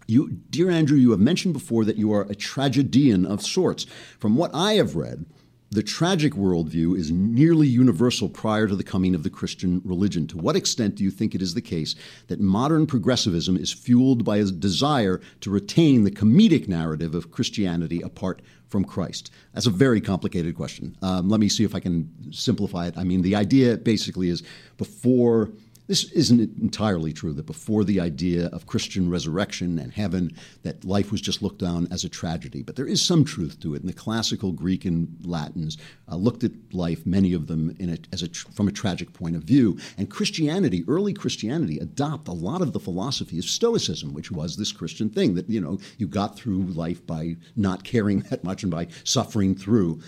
you, 0.06 0.40
dear 0.50 0.70
Andrew, 0.70 0.98
you 0.98 1.10
have 1.10 1.20
mentioned 1.20 1.54
before 1.54 1.84
that 1.84 1.96
you 1.96 2.12
are 2.12 2.22
a 2.22 2.34
tragedian 2.34 3.26
of 3.26 3.42
sorts. 3.42 3.86
From 4.18 4.36
what 4.36 4.50
I 4.54 4.74
have 4.74 4.96
read, 4.96 5.26
the 5.72 5.82
tragic 5.82 6.34
worldview 6.34 6.98
is 6.98 7.10
nearly 7.10 7.66
universal 7.66 8.28
prior 8.28 8.68
to 8.68 8.76
the 8.76 8.84
coming 8.84 9.14
of 9.14 9.22
the 9.22 9.30
Christian 9.30 9.80
religion. 9.86 10.26
To 10.26 10.36
what 10.36 10.54
extent 10.54 10.96
do 10.96 11.04
you 11.04 11.10
think 11.10 11.34
it 11.34 11.40
is 11.40 11.54
the 11.54 11.62
case 11.62 11.94
that 12.26 12.40
modern 12.40 12.86
progressivism 12.86 13.56
is 13.56 13.72
fueled 13.72 14.22
by 14.22 14.36
a 14.36 14.44
desire 14.44 15.22
to 15.40 15.50
retain 15.50 16.04
the 16.04 16.10
comedic 16.10 16.68
narrative 16.68 17.14
of 17.14 17.30
Christianity 17.30 18.02
apart 18.02 18.42
from 18.68 18.84
Christ? 18.84 19.30
That's 19.54 19.64
a 19.64 19.70
very 19.70 20.02
complicated 20.02 20.56
question. 20.56 20.94
Um, 21.00 21.30
let 21.30 21.40
me 21.40 21.48
see 21.48 21.64
if 21.64 21.74
I 21.74 21.80
can 21.80 22.30
simplify 22.32 22.88
it. 22.88 22.98
I 22.98 23.04
mean, 23.04 23.22
the 23.22 23.34
idea 23.34 23.78
basically 23.78 24.28
is 24.28 24.42
before 24.76 25.52
this 25.92 26.10
isn't 26.12 26.40
entirely 26.58 27.12
true 27.12 27.34
that 27.34 27.44
before 27.44 27.84
the 27.84 28.00
idea 28.00 28.46
of 28.46 28.66
Christian 28.66 29.10
resurrection 29.10 29.78
and 29.78 29.92
heaven, 29.92 30.34
that 30.62 30.86
life 30.86 31.12
was 31.12 31.20
just 31.20 31.42
looked 31.42 31.58
down 31.58 31.86
as 31.90 32.02
a 32.02 32.08
tragedy. 32.08 32.62
But 32.62 32.76
there 32.76 32.86
is 32.86 33.02
some 33.02 33.26
truth 33.26 33.60
to 33.60 33.74
it. 33.74 33.82
And 33.82 33.90
the 33.90 33.92
classical 33.92 34.52
Greek 34.52 34.86
and 34.86 35.14
Latins 35.22 35.76
uh, 36.10 36.16
looked 36.16 36.44
at 36.44 36.52
life, 36.72 37.04
many 37.04 37.34
of 37.34 37.46
them, 37.46 37.76
a, 37.78 37.98
as 38.10 38.22
a, 38.22 38.30
from 38.30 38.68
a 38.68 38.72
tragic 38.72 39.12
point 39.12 39.36
of 39.36 39.42
view. 39.42 39.78
And 39.98 40.08
Christianity, 40.08 40.82
early 40.88 41.12
Christianity, 41.12 41.76
adopt 41.78 42.26
a 42.26 42.32
lot 42.32 42.62
of 42.62 42.72
the 42.72 42.80
philosophy 42.80 43.38
of 43.38 43.44
Stoicism, 43.44 44.14
which 44.14 44.32
was 44.32 44.56
this 44.56 44.72
Christian 44.72 45.10
thing 45.10 45.34
that 45.34 45.50
you 45.50 45.60
know 45.60 45.78
you 45.98 46.08
got 46.08 46.36
through 46.36 46.62
life 46.68 47.06
by 47.06 47.36
not 47.54 47.84
caring 47.84 48.20
that 48.30 48.44
much 48.44 48.62
and 48.62 48.72
by 48.72 48.88
suffering 49.04 49.54
through. 49.54 50.00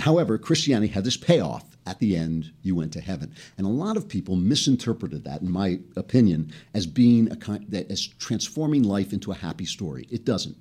However, 0.00 0.36
Christianity 0.36 0.92
had 0.92 1.04
this 1.04 1.16
payoff 1.16 1.73
at 1.86 1.98
the 1.98 2.16
end 2.16 2.52
you 2.62 2.74
went 2.74 2.92
to 2.92 3.00
heaven. 3.00 3.34
And 3.58 3.66
a 3.66 3.70
lot 3.70 3.96
of 3.96 4.08
people 4.08 4.36
misinterpreted 4.36 5.24
that 5.24 5.42
in 5.42 5.50
my 5.50 5.80
opinion 5.96 6.52
as 6.72 6.86
being 6.86 7.30
a 7.30 7.36
kind 7.36 7.64
that 7.68 7.90
as 7.90 8.06
transforming 8.06 8.82
life 8.82 9.12
into 9.12 9.32
a 9.32 9.36
happy 9.36 9.64
story. 9.64 10.06
It 10.10 10.24
doesn't. 10.24 10.56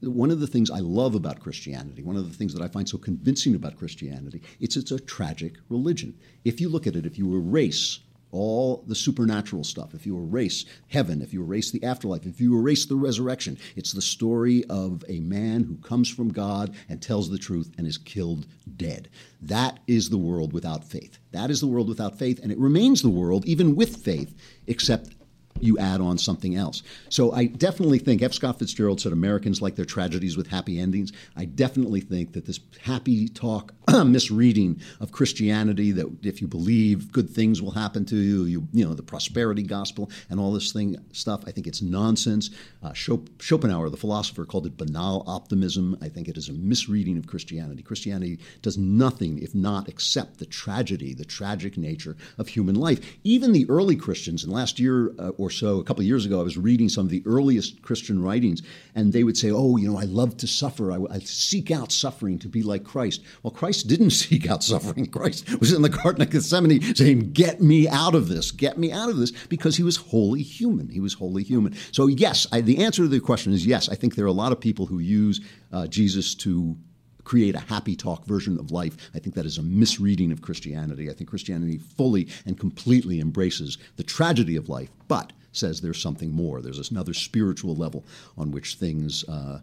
One 0.00 0.32
of 0.32 0.40
the 0.40 0.48
things 0.48 0.68
i 0.68 0.80
love 0.80 1.14
about 1.14 1.38
christianity 1.38 2.02
one 2.02 2.16
of 2.16 2.28
the 2.28 2.36
things 2.36 2.52
that 2.54 2.62
i 2.62 2.66
find 2.66 2.88
so 2.88 2.98
convincing 2.98 3.54
about 3.54 3.76
christianity 3.76 4.42
it's 4.58 4.76
it's 4.76 4.90
a 4.90 4.98
tragic 4.98 5.54
religion. 5.68 6.14
If 6.44 6.60
you 6.60 6.68
look 6.68 6.88
at 6.88 6.96
it 6.96 7.06
if 7.06 7.18
you 7.18 7.32
erase 7.36 8.00
all 8.32 8.82
the 8.86 8.94
supernatural 8.94 9.62
stuff, 9.62 9.94
if 9.94 10.04
you 10.06 10.16
erase 10.16 10.64
heaven, 10.88 11.22
if 11.22 11.32
you 11.32 11.42
erase 11.42 11.70
the 11.70 11.84
afterlife, 11.84 12.26
if 12.26 12.40
you 12.40 12.58
erase 12.58 12.86
the 12.86 12.96
resurrection, 12.96 13.58
it's 13.76 13.92
the 13.92 14.02
story 14.02 14.64
of 14.64 15.04
a 15.08 15.20
man 15.20 15.62
who 15.62 15.76
comes 15.76 16.08
from 16.08 16.32
God 16.32 16.74
and 16.88 17.00
tells 17.00 17.30
the 17.30 17.38
truth 17.38 17.70
and 17.78 17.86
is 17.86 17.98
killed 17.98 18.46
dead. 18.76 19.08
That 19.40 19.78
is 19.86 20.08
the 20.08 20.18
world 20.18 20.52
without 20.52 20.82
faith. 20.82 21.18
That 21.30 21.50
is 21.50 21.60
the 21.60 21.66
world 21.66 21.88
without 21.88 22.18
faith, 22.18 22.40
and 22.42 22.50
it 22.50 22.58
remains 22.58 23.02
the 23.02 23.10
world 23.10 23.44
even 23.44 23.76
with 23.76 23.96
faith, 23.96 24.34
except 24.66 25.14
you 25.62 25.78
add 25.78 26.00
on 26.00 26.18
something 26.18 26.56
else. 26.56 26.82
So 27.08 27.32
I 27.32 27.46
definitely 27.46 27.98
think 27.98 28.22
F. 28.22 28.32
Scott 28.32 28.58
Fitzgerald 28.58 29.00
said 29.00 29.12
Americans 29.12 29.62
like 29.62 29.76
their 29.76 29.84
tragedies 29.84 30.36
with 30.36 30.48
happy 30.48 30.78
endings. 30.78 31.12
I 31.36 31.44
definitely 31.44 32.00
think 32.00 32.32
that 32.32 32.46
this 32.46 32.60
happy 32.82 33.28
talk 33.28 33.72
misreading 34.04 34.80
of 35.00 35.12
Christianity 35.12 35.92
that 35.92 36.06
if 36.24 36.40
you 36.40 36.48
believe 36.48 37.12
good 37.12 37.30
things 37.30 37.62
will 37.62 37.70
happen 37.70 38.04
to 38.06 38.16
you, 38.16 38.44
you 38.44 38.68
you 38.72 38.84
know 38.84 38.94
the 38.94 39.02
prosperity 39.02 39.62
gospel 39.62 40.10
and 40.30 40.40
all 40.40 40.52
this 40.52 40.72
thing 40.72 40.96
stuff. 41.12 41.44
I 41.46 41.52
think 41.52 41.66
it's 41.66 41.82
nonsense. 41.82 42.50
Uh, 42.82 42.92
Schopenhauer, 42.92 43.90
the 43.90 43.96
philosopher, 43.96 44.44
called 44.44 44.66
it 44.66 44.76
banal 44.76 45.24
optimism. 45.26 45.96
I 46.02 46.08
think 46.08 46.28
it 46.28 46.36
is 46.36 46.48
a 46.48 46.52
misreading 46.52 47.18
of 47.18 47.26
Christianity. 47.26 47.82
Christianity 47.82 48.40
does 48.62 48.76
nothing 48.76 49.38
if 49.38 49.54
not 49.54 49.88
accept 49.88 50.38
the 50.38 50.46
tragedy, 50.46 51.14
the 51.14 51.24
tragic 51.24 51.76
nature 51.76 52.16
of 52.38 52.48
human 52.48 52.74
life. 52.74 53.00
Even 53.22 53.52
the 53.52 53.68
early 53.68 53.96
Christians, 53.96 54.42
and 54.42 54.52
last 54.52 54.80
year 54.80 55.12
uh, 55.18 55.30
or 55.38 55.50
so, 55.52 55.78
a 55.78 55.84
couple 55.84 56.00
of 56.02 56.06
years 56.06 56.26
ago, 56.26 56.40
I 56.40 56.42
was 56.42 56.56
reading 56.56 56.88
some 56.88 57.06
of 57.06 57.10
the 57.10 57.22
earliest 57.26 57.82
Christian 57.82 58.22
writings, 58.22 58.62
and 58.94 59.12
they 59.12 59.24
would 59.24 59.36
say, 59.36 59.50
"Oh, 59.50 59.76
you 59.76 59.90
know, 59.90 59.98
I 59.98 60.04
love 60.04 60.36
to 60.38 60.46
suffer. 60.46 60.92
I, 60.92 60.98
I 61.10 61.18
seek 61.20 61.70
out 61.70 61.92
suffering 61.92 62.38
to 62.40 62.48
be 62.48 62.62
like 62.62 62.84
Christ." 62.84 63.22
Well, 63.42 63.50
Christ 63.50 63.88
didn't 63.88 64.10
seek 64.24 64.48
out 64.48 64.64
suffering. 64.64 65.06
Christ 65.06 65.58
was 65.60 65.72
in 65.72 65.82
the 65.82 65.88
Garden 65.88 66.22
of 66.22 66.30
Gethsemane 66.30 66.94
saying, 66.94 67.32
"Get 67.32 67.60
me 67.60 67.88
out 67.88 68.14
of 68.14 68.28
this. 68.28 68.50
Get 68.50 68.78
me 68.78 68.90
out 68.90 69.08
of 69.08 69.18
this," 69.18 69.32
because 69.48 69.76
he 69.76 69.82
was 69.82 69.96
wholly 69.96 70.42
human. 70.42 70.88
He 70.88 71.00
was 71.00 71.14
wholly 71.14 71.42
human. 71.42 71.74
So, 71.92 72.06
yes, 72.06 72.46
I, 72.52 72.60
the 72.60 72.82
answer 72.84 73.02
to 73.02 73.08
the 73.08 73.20
question 73.20 73.52
is 73.52 73.66
yes. 73.66 73.88
I 73.88 73.94
think 73.94 74.14
there 74.14 74.24
are 74.24 74.28
a 74.28 74.32
lot 74.32 74.52
of 74.52 74.60
people 74.60 74.86
who 74.86 74.98
use 74.98 75.40
uh, 75.72 75.86
Jesus 75.86 76.34
to 76.36 76.76
create 77.24 77.54
a 77.54 77.60
happy 77.60 77.96
talk 77.96 78.24
version 78.26 78.58
of 78.58 78.70
life. 78.70 78.96
I 79.14 79.18
think 79.18 79.34
that 79.36 79.46
is 79.46 79.58
a 79.58 79.62
misreading 79.62 80.32
of 80.32 80.42
Christianity. 80.42 81.10
I 81.10 81.14
think 81.14 81.30
Christianity 81.30 81.78
fully 81.78 82.28
and 82.46 82.58
completely 82.58 83.20
embraces 83.20 83.78
the 83.96 84.02
tragedy 84.02 84.56
of 84.56 84.68
life, 84.68 84.90
but 85.08 85.32
says 85.52 85.80
there's 85.80 86.00
something 86.00 86.30
more. 86.32 86.60
There's 86.60 86.90
another 86.90 87.14
spiritual 87.14 87.74
level 87.74 88.04
on 88.36 88.50
which 88.50 88.74
things 88.74 89.24
uh, 89.28 89.60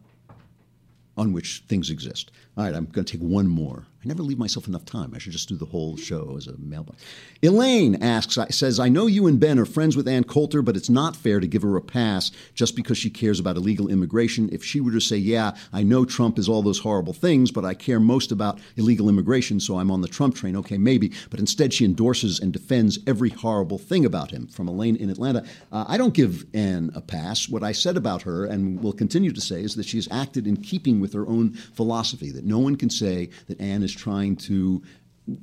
on 1.18 1.34
which 1.34 1.64
things 1.68 1.90
exist. 1.90 2.32
All 2.58 2.64
right, 2.64 2.74
I'm 2.74 2.86
going 2.86 3.04
to 3.06 3.18
take 3.18 3.22
one 3.22 3.48
more. 3.48 3.86
I 4.02 4.08
never 4.08 4.24
leave 4.24 4.40
myself 4.40 4.66
enough 4.66 4.86
time. 4.86 5.12
I 5.14 5.18
should 5.18 5.34
just 5.34 5.50
do 5.50 5.58
the 5.58 5.66
whole 5.66 5.98
show 5.98 6.38
as 6.38 6.48
a 6.48 6.58
mailbox. 6.58 7.04
Elaine 7.42 8.02
asks, 8.02 8.38
says, 8.56 8.80
I 8.80 8.88
know 8.88 9.08
you 9.08 9.28
and 9.28 9.42
Ben 9.42 9.60
are 9.60 9.66
friends 9.66 9.98
with 9.98 10.08
Ann 10.08 10.24
Coulter, 10.24 10.62
but 10.62 10.78
it's 10.78 10.90
not 10.90 11.18
fair 11.18 11.42
to 11.42 11.48
give 11.48 11.64
her 11.64 11.76
a 11.76 11.82
pass 11.82 12.32
just 12.54 12.78
because 12.78 12.98
she 12.98 13.10
cares 13.10 13.42
about 13.42 13.58
illegal 13.58 13.90
immigration. 13.90 14.50
If 14.54 14.64
she 14.64 14.80
were 14.80 14.94
to 14.94 15.02
say, 15.02 15.18
Yeah, 15.18 15.52
I 15.74 15.84
know 15.84 16.06
Trump 16.06 16.40
is 16.40 16.48
all 16.48 16.62
those 16.62 16.80
horrible 16.80 17.12
things, 17.12 17.52
but 17.52 17.66
I 17.66 17.74
care 17.74 18.00
most 18.00 18.32
about 18.32 18.60
illegal 18.78 19.10
immigration, 19.10 19.60
so 19.60 19.78
I'm 19.78 19.92
on 19.92 20.00
the 20.00 20.08
Trump 20.08 20.34
train, 20.34 20.56
okay, 20.56 20.78
maybe. 20.78 21.12
But 21.30 21.42
instead, 21.42 21.74
she 21.74 21.84
endorses 21.84 22.40
and 22.40 22.54
defends 22.54 23.00
every 23.06 23.30
horrible 23.30 23.80
thing 23.80 24.06
about 24.06 24.32
him. 24.32 24.48
From 24.48 24.70
Elaine 24.70 24.96
in 24.96 25.10
Atlanta, 25.10 25.46
uh, 25.74 25.84
I 25.90 25.98
don't 25.98 26.14
give 26.14 26.46
Ann 26.54 26.90
a 26.96 27.02
pass. 27.02 27.50
What 27.50 27.64
I 27.64 27.74
said 27.74 27.98
about 27.98 28.22
her, 28.22 28.46
and 28.46 28.82
will 28.82 28.94
continue 28.94 29.34
to 29.34 29.42
say, 29.42 29.62
is 29.62 29.76
that 29.76 29.86
she's 29.86 30.10
acted 30.10 30.48
in 30.48 30.56
keeping 30.56 31.02
with 31.02 31.12
her 31.12 31.28
own 31.28 31.52
philosophy, 31.52 32.32
that 32.32 32.46
no 32.46 32.60
one 32.60 32.78
can 32.78 32.90
say 32.90 33.30
that 33.48 33.60
Ann 33.60 33.84
is 33.84 33.89
is 33.90 33.96
trying 33.96 34.36
to 34.36 34.82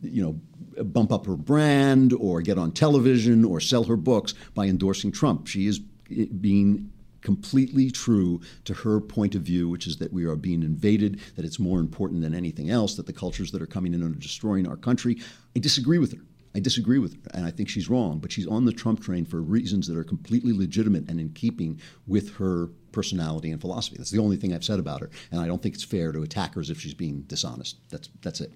you 0.02 0.22
know, 0.22 0.84
bump 0.84 1.12
up 1.12 1.26
her 1.26 1.36
brand 1.36 2.12
or 2.12 2.42
get 2.42 2.58
on 2.58 2.72
television 2.72 3.44
or 3.44 3.60
sell 3.60 3.84
her 3.84 3.96
books 3.96 4.34
by 4.54 4.66
endorsing 4.66 5.12
Trump. 5.12 5.46
She 5.46 5.66
is 5.66 5.78
being 5.78 6.90
completely 7.20 7.90
true 7.90 8.40
to 8.64 8.72
her 8.72 9.00
point 9.00 9.34
of 9.34 9.42
view, 9.42 9.68
which 9.68 9.86
is 9.86 9.96
that 9.96 10.12
we 10.12 10.24
are 10.24 10.36
being 10.36 10.62
invaded, 10.62 11.20
that 11.34 11.44
it's 11.44 11.58
more 11.58 11.80
important 11.80 12.22
than 12.22 12.34
anything 12.34 12.70
else, 12.70 12.94
that 12.94 13.06
the 13.06 13.12
cultures 13.12 13.50
that 13.50 13.62
are 13.62 13.66
coming 13.66 13.94
in 13.94 14.02
are 14.02 14.08
destroying 14.10 14.66
our 14.66 14.76
country. 14.76 15.16
I 15.56 15.58
disagree 15.58 15.98
with 15.98 16.12
her. 16.12 16.22
I 16.54 16.60
disagree 16.60 16.98
with 16.98 17.14
her, 17.14 17.30
and 17.34 17.44
I 17.44 17.50
think 17.50 17.68
she's 17.68 17.90
wrong, 17.90 18.18
but 18.18 18.32
she's 18.32 18.46
on 18.46 18.64
the 18.64 18.72
Trump 18.72 19.02
train 19.02 19.26
for 19.26 19.42
reasons 19.42 19.88
that 19.88 19.96
are 19.96 20.04
completely 20.04 20.52
legitimate 20.52 21.10
and 21.10 21.20
in 21.20 21.30
keeping 21.30 21.80
with 22.06 22.34
her 22.36 22.70
personality 22.96 23.50
and 23.50 23.60
philosophy. 23.60 23.96
That's 23.98 24.10
the 24.10 24.18
only 24.18 24.38
thing 24.38 24.54
I've 24.54 24.64
said 24.64 24.78
about 24.78 25.02
her, 25.02 25.10
and 25.30 25.38
I 25.38 25.46
don't 25.46 25.62
think 25.62 25.74
it's 25.74 25.84
fair 25.84 26.12
to 26.12 26.22
attack 26.22 26.54
her 26.54 26.62
as 26.62 26.70
if 26.70 26.80
she's 26.80 26.94
being 26.94 27.20
dishonest. 27.28 27.76
That's 27.90 28.08
that's 28.22 28.40
it. 28.40 28.50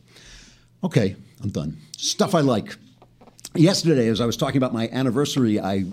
Okay, 0.82 1.14
I'm 1.42 1.50
done. 1.50 1.76
Stuff 1.98 2.34
I 2.34 2.40
like. 2.40 2.74
Yesterday, 3.54 4.08
as 4.08 4.20
I 4.20 4.26
was 4.26 4.36
talking 4.36 4.56
about 4.56 4.72
my 4.72 4.88
anniversary, 4.88 5.60
I 5.60 5.84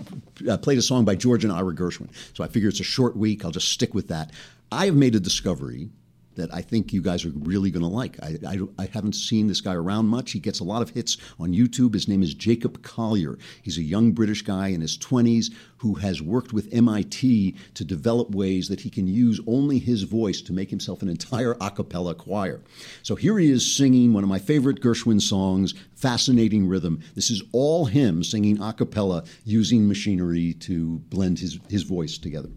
uh, 0.48 0.56
played 0.56 0.78
a 0.78 0.82
song 0.82 1.04
by 1.04 1.14
George 1.14 1.44
and 1.44 1.52
Ira 1.52 1.74
Gershwin. 1.74 2.08
So 2.34 2.42
I 2.42 2.48
figure 2.48 2.68
it's 2.68 2.80
a 2.80 2.84
short 2.84 3.16
week. 3.16 3.44
I'll 3.44 3.50
just 3.50 3.68
stick 3.68 3.94
with 3.94 4.08
that. 4.08 4.30
I 4.72 4.86
have 4.86 4.94
made 4.94 5.14
a 5.14 5.20
discovery 5.20 5.90
that 6.38 6.54
I 6.54 6.62
think 6.62 6.92
you 6.92 7.02
guys 7.02 7.24
are 7.24 7.32
really 7.34 7.70
going 7.70 7.82
to 7.82 7.88
like. 7.88 8.16
I, 8.22 8.36
I, 8.46 8.58
I, 8.78 8.86
haven't 8.86 9.14
seen 9.14 9.48
this 9.48 9.60
guy 9.60 9.74
around 9.74 10.06
much. 10.06 10.32
He 10.32 10.40
gets 10.40 10.60
a 10.60 10.64
lot 10.64 10.82
of 10.82 10.90
hits 10.90 11.18
on 11.38 11.52
YouTube. 11.52 11.94
His 11.94 12.08
name 12.08 12.22
is 12.22 12.32
Jacob 12.32 12.82
Collier. 12.82 13.38
He's 13.62 13.76
a 13.76 13.82
young 13.82 14.12
British 14.12 14.42
guy 14.42 14.68
in 14.68 14.80
his 14.80 14.96
20s 14.96 15.52
who 15.78 15.94
has 15.94 16.22
worked 16.22 16.52
with 16.52 16.72
MIT 16.72 17.54
to 17.74 17.84
develop 17.84 18.30
ways 18.30 18.68
that 18.68 18.80
he 18.80 18.90
can 18.90 19.06
use 19.06 19.40
only 19.46 19.78
his 19.78 20.04
voice 20.04 20.40
to 20.42 20.52
make 20.52 20.70
himself 20.70 21.02
an 21.02 21.08
entire 21.08 21.56
a 21.60 21.70
cappella 21.70 22.14
choir. 22.14 22.62
So 23.02 23.16
here 23.16 23.38
he 23.38 23.50
is 23.50 23.76
singing 23.76 24.12
one 24.12 24.22
of 24.22 24.30
my 24.30 24.38
favorite 24.38 24.80
Gershwin 24.80 25.20
songs, 25.20 25.74
Fascinating 25.94 26.68
Rhythm. 26.68 27.00
This 27.14 27.30
is 27.30 27.42
all 27.52 27.86
him 27.86 28.22
singing 28.22 28.62
a 28.62 28.72
cappella 28.72 29.24
using 29.44 29.88
machinery 29.88 30.54
to 30.54 30.98
blend 31.10 31.40
his, 31.40 31.58
his 31.68 31.82
voice 31.82 32.16
together. 32.16 32.50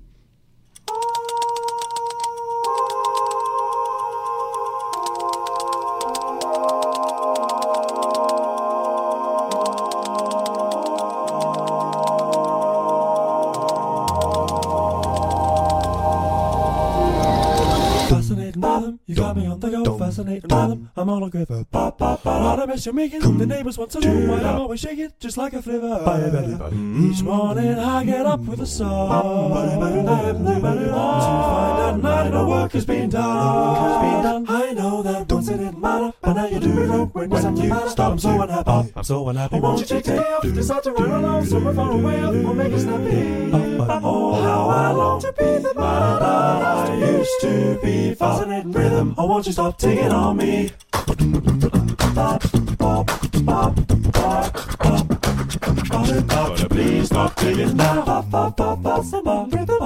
Fascinating 20.23 20.49
rhythm. 20.49 20.89
I'm 20.95 21.09
all 21.09 21.23
a 21.23 21.31
quiver. 21.31 21.65
Ba, 21.71 21.93
ba, 21.97 22.19
ba, 22.23 22.39
what 22.39 22.59
a 22.59 22.67
mess 22.67 22.85
you're 22.85 22.93
making. 22.93 23.37
The 23.37 23.45
neighbors 23.45 23.77
want 23.77 23.91
to 23.91 23.99
know 23.99 24.31
why 24.31 24.41
I 24.41 24.53
always 24.53 24.79
shake 24.79 24.99
it 24.99 25.19
just 25.19 25.37
like 25.37 25.53
a 25.53 25.61
flivver. 25.61 26.01
Each 27.09 27.21
morning 27.21 27.77
I 27.77 28.03
get 28.03 28.25
up 28.25 28.41
with 28.41 28.61
a 28.61 28.65
song 28.65 29.51
to 29.53 29.67
find 32.79 33.15
out 33.15 33.51
night 33.51 33.75
no 33.75 33.75
work 33.75 33.85
has 33.85 33.95
been 34.01 34.19
done. 34.23 34.45
I 34.47 34.73
know 34.73 35.03
that 35.03 35.31
once 35.31 35.49
it 35.49 35.57
didn't 35.57 35.81
matter, 35.81 36.13
but 36.21 36.33
now 36.33 36.45
you 36.45 36.59
do 36.59 36.69
when, 37.13 37.29
when 37.29 37.57
you 37.57 37.89
stop. 37.89 38.11
I'm 38.11 38.19
so 38.19 38.41
unhappy. 38.41 38.93
I'm 38.95 39.03
so 39.03 39.29
unhappy. 39.29 39.59
Won't 39.59 39.79
you 39.79 39.85
take 39.85 40.03
day 40.05 40.17
off? 40.17 40.43
Decide 40.43 40.83
to 40.83 40.91
run 40.91 41.11
along 41.11 41.45
somewhere 41.45 41.73
far 41.73 41.91
away 41.91 42.23
or 42.23 42.53
make 42.53 42.71
it 42.71 42.79
snappy. 42.79 43.49
Oh, 44.03 44.41
how 44.41 44.69
I 44.69 44.91
long 44.91 45.21
to 45.21 45.33
be 45.33 45.43
the 45.43 45.73
man 45.75 46.19
that 46.19 46.89
I 46.89 46.95
used 46.95 47.41
to 47.41 47.79
be. 47.83 48.13
Fascinating 48.15 48.71
rhythm. 48.71 49.15
Oh, 49.17 49.25
won't 49.27 49.45
you 49.45 49.51
stop 49.51 49.77
taking 49.77 50.11
on 50.11 50.37
me? 50.37 50.71
Please 56.69 57.07
stop 57.07 57.35
taking 57.35 57.75
now. 57.75 58.31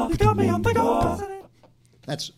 You 0.09 0.17
got 0.17 0.37
me 0.37 0.49
on 0.49 0.61
the 0.61 0.73
go. 0.73 1.19
That's 2.05 2.31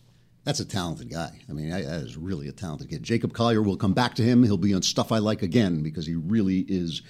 that's 0.48 0.60
a 0.60 0.64
talented 0.64 1.10
guy. 1.10 1.30
I 1.46 1.52
mean, 1.52 1.68
that 1.68 1.82
is 1.82 2.16
really 2.16 2.48
a 2.48 2.52
talented 2.52 2.88
kid. 2.88 3.02
Jacob 3.02 3.34
Collier 3.34 3.60
will 3.60 3.76
come 3.76 3.92
back 3.92 4.14
to 4.14 4.22
him. 4.22 4.42
He'll 4.42 4.56
be 4.56 4.72
on 4.72 4.80
Stuff 4.80 5.12
I 5.12 5.18
Like 5.18 5.42
again 5.42 5.82
because 5.82 6.06
he 6.06 6.14
really 6.14 6.60
is 6.60 7.02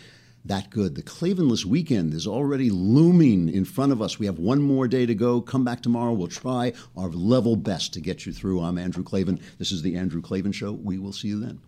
that 0.44 0.70
good. 0.70 0.96
The 0.96 1.04
Klavanless 1.04 1.64
weekend 1.64 2.14
is 2.14 2.26
already 2.26 2.68
looming 2.68 3.48
in 3.48 3.64
front 3.64 3.92
of 3.92 4.02
us. 4.02 4.18
We 4.18 4.26
have 4.26 4.40
one 4.40 4.60
more 4.60 4.88
day 4.88 5.06
to 5.06 5.14
go. 5.14 5.40
Come 5.40 5.62
back 5.62 5.82
tomorrow. 5.82 6.14
We'll 6.14 6.26
try 6.26 6.72
our 6.96 7.10
level 7.10 7.54
best 7.54 7.92
to 7.94 8.00
get 8.00 8.26
you 8.26 8.32
through. 8.32 8.60
I'm 8.60 8.76
Andrew 8.76 9.04
Klavan. 9.04 9.38
This 9.56 9.70
is 9.70 9.82
The 9.82 9.94
Andrew 9.94 10.20
Klavan 10.20 10.50
Show. 10.50 10.72
We 10.72 10.98
will 10.98 11.12
see 11.12 11.28
you 11.28 11.38
then. 11.38 11.60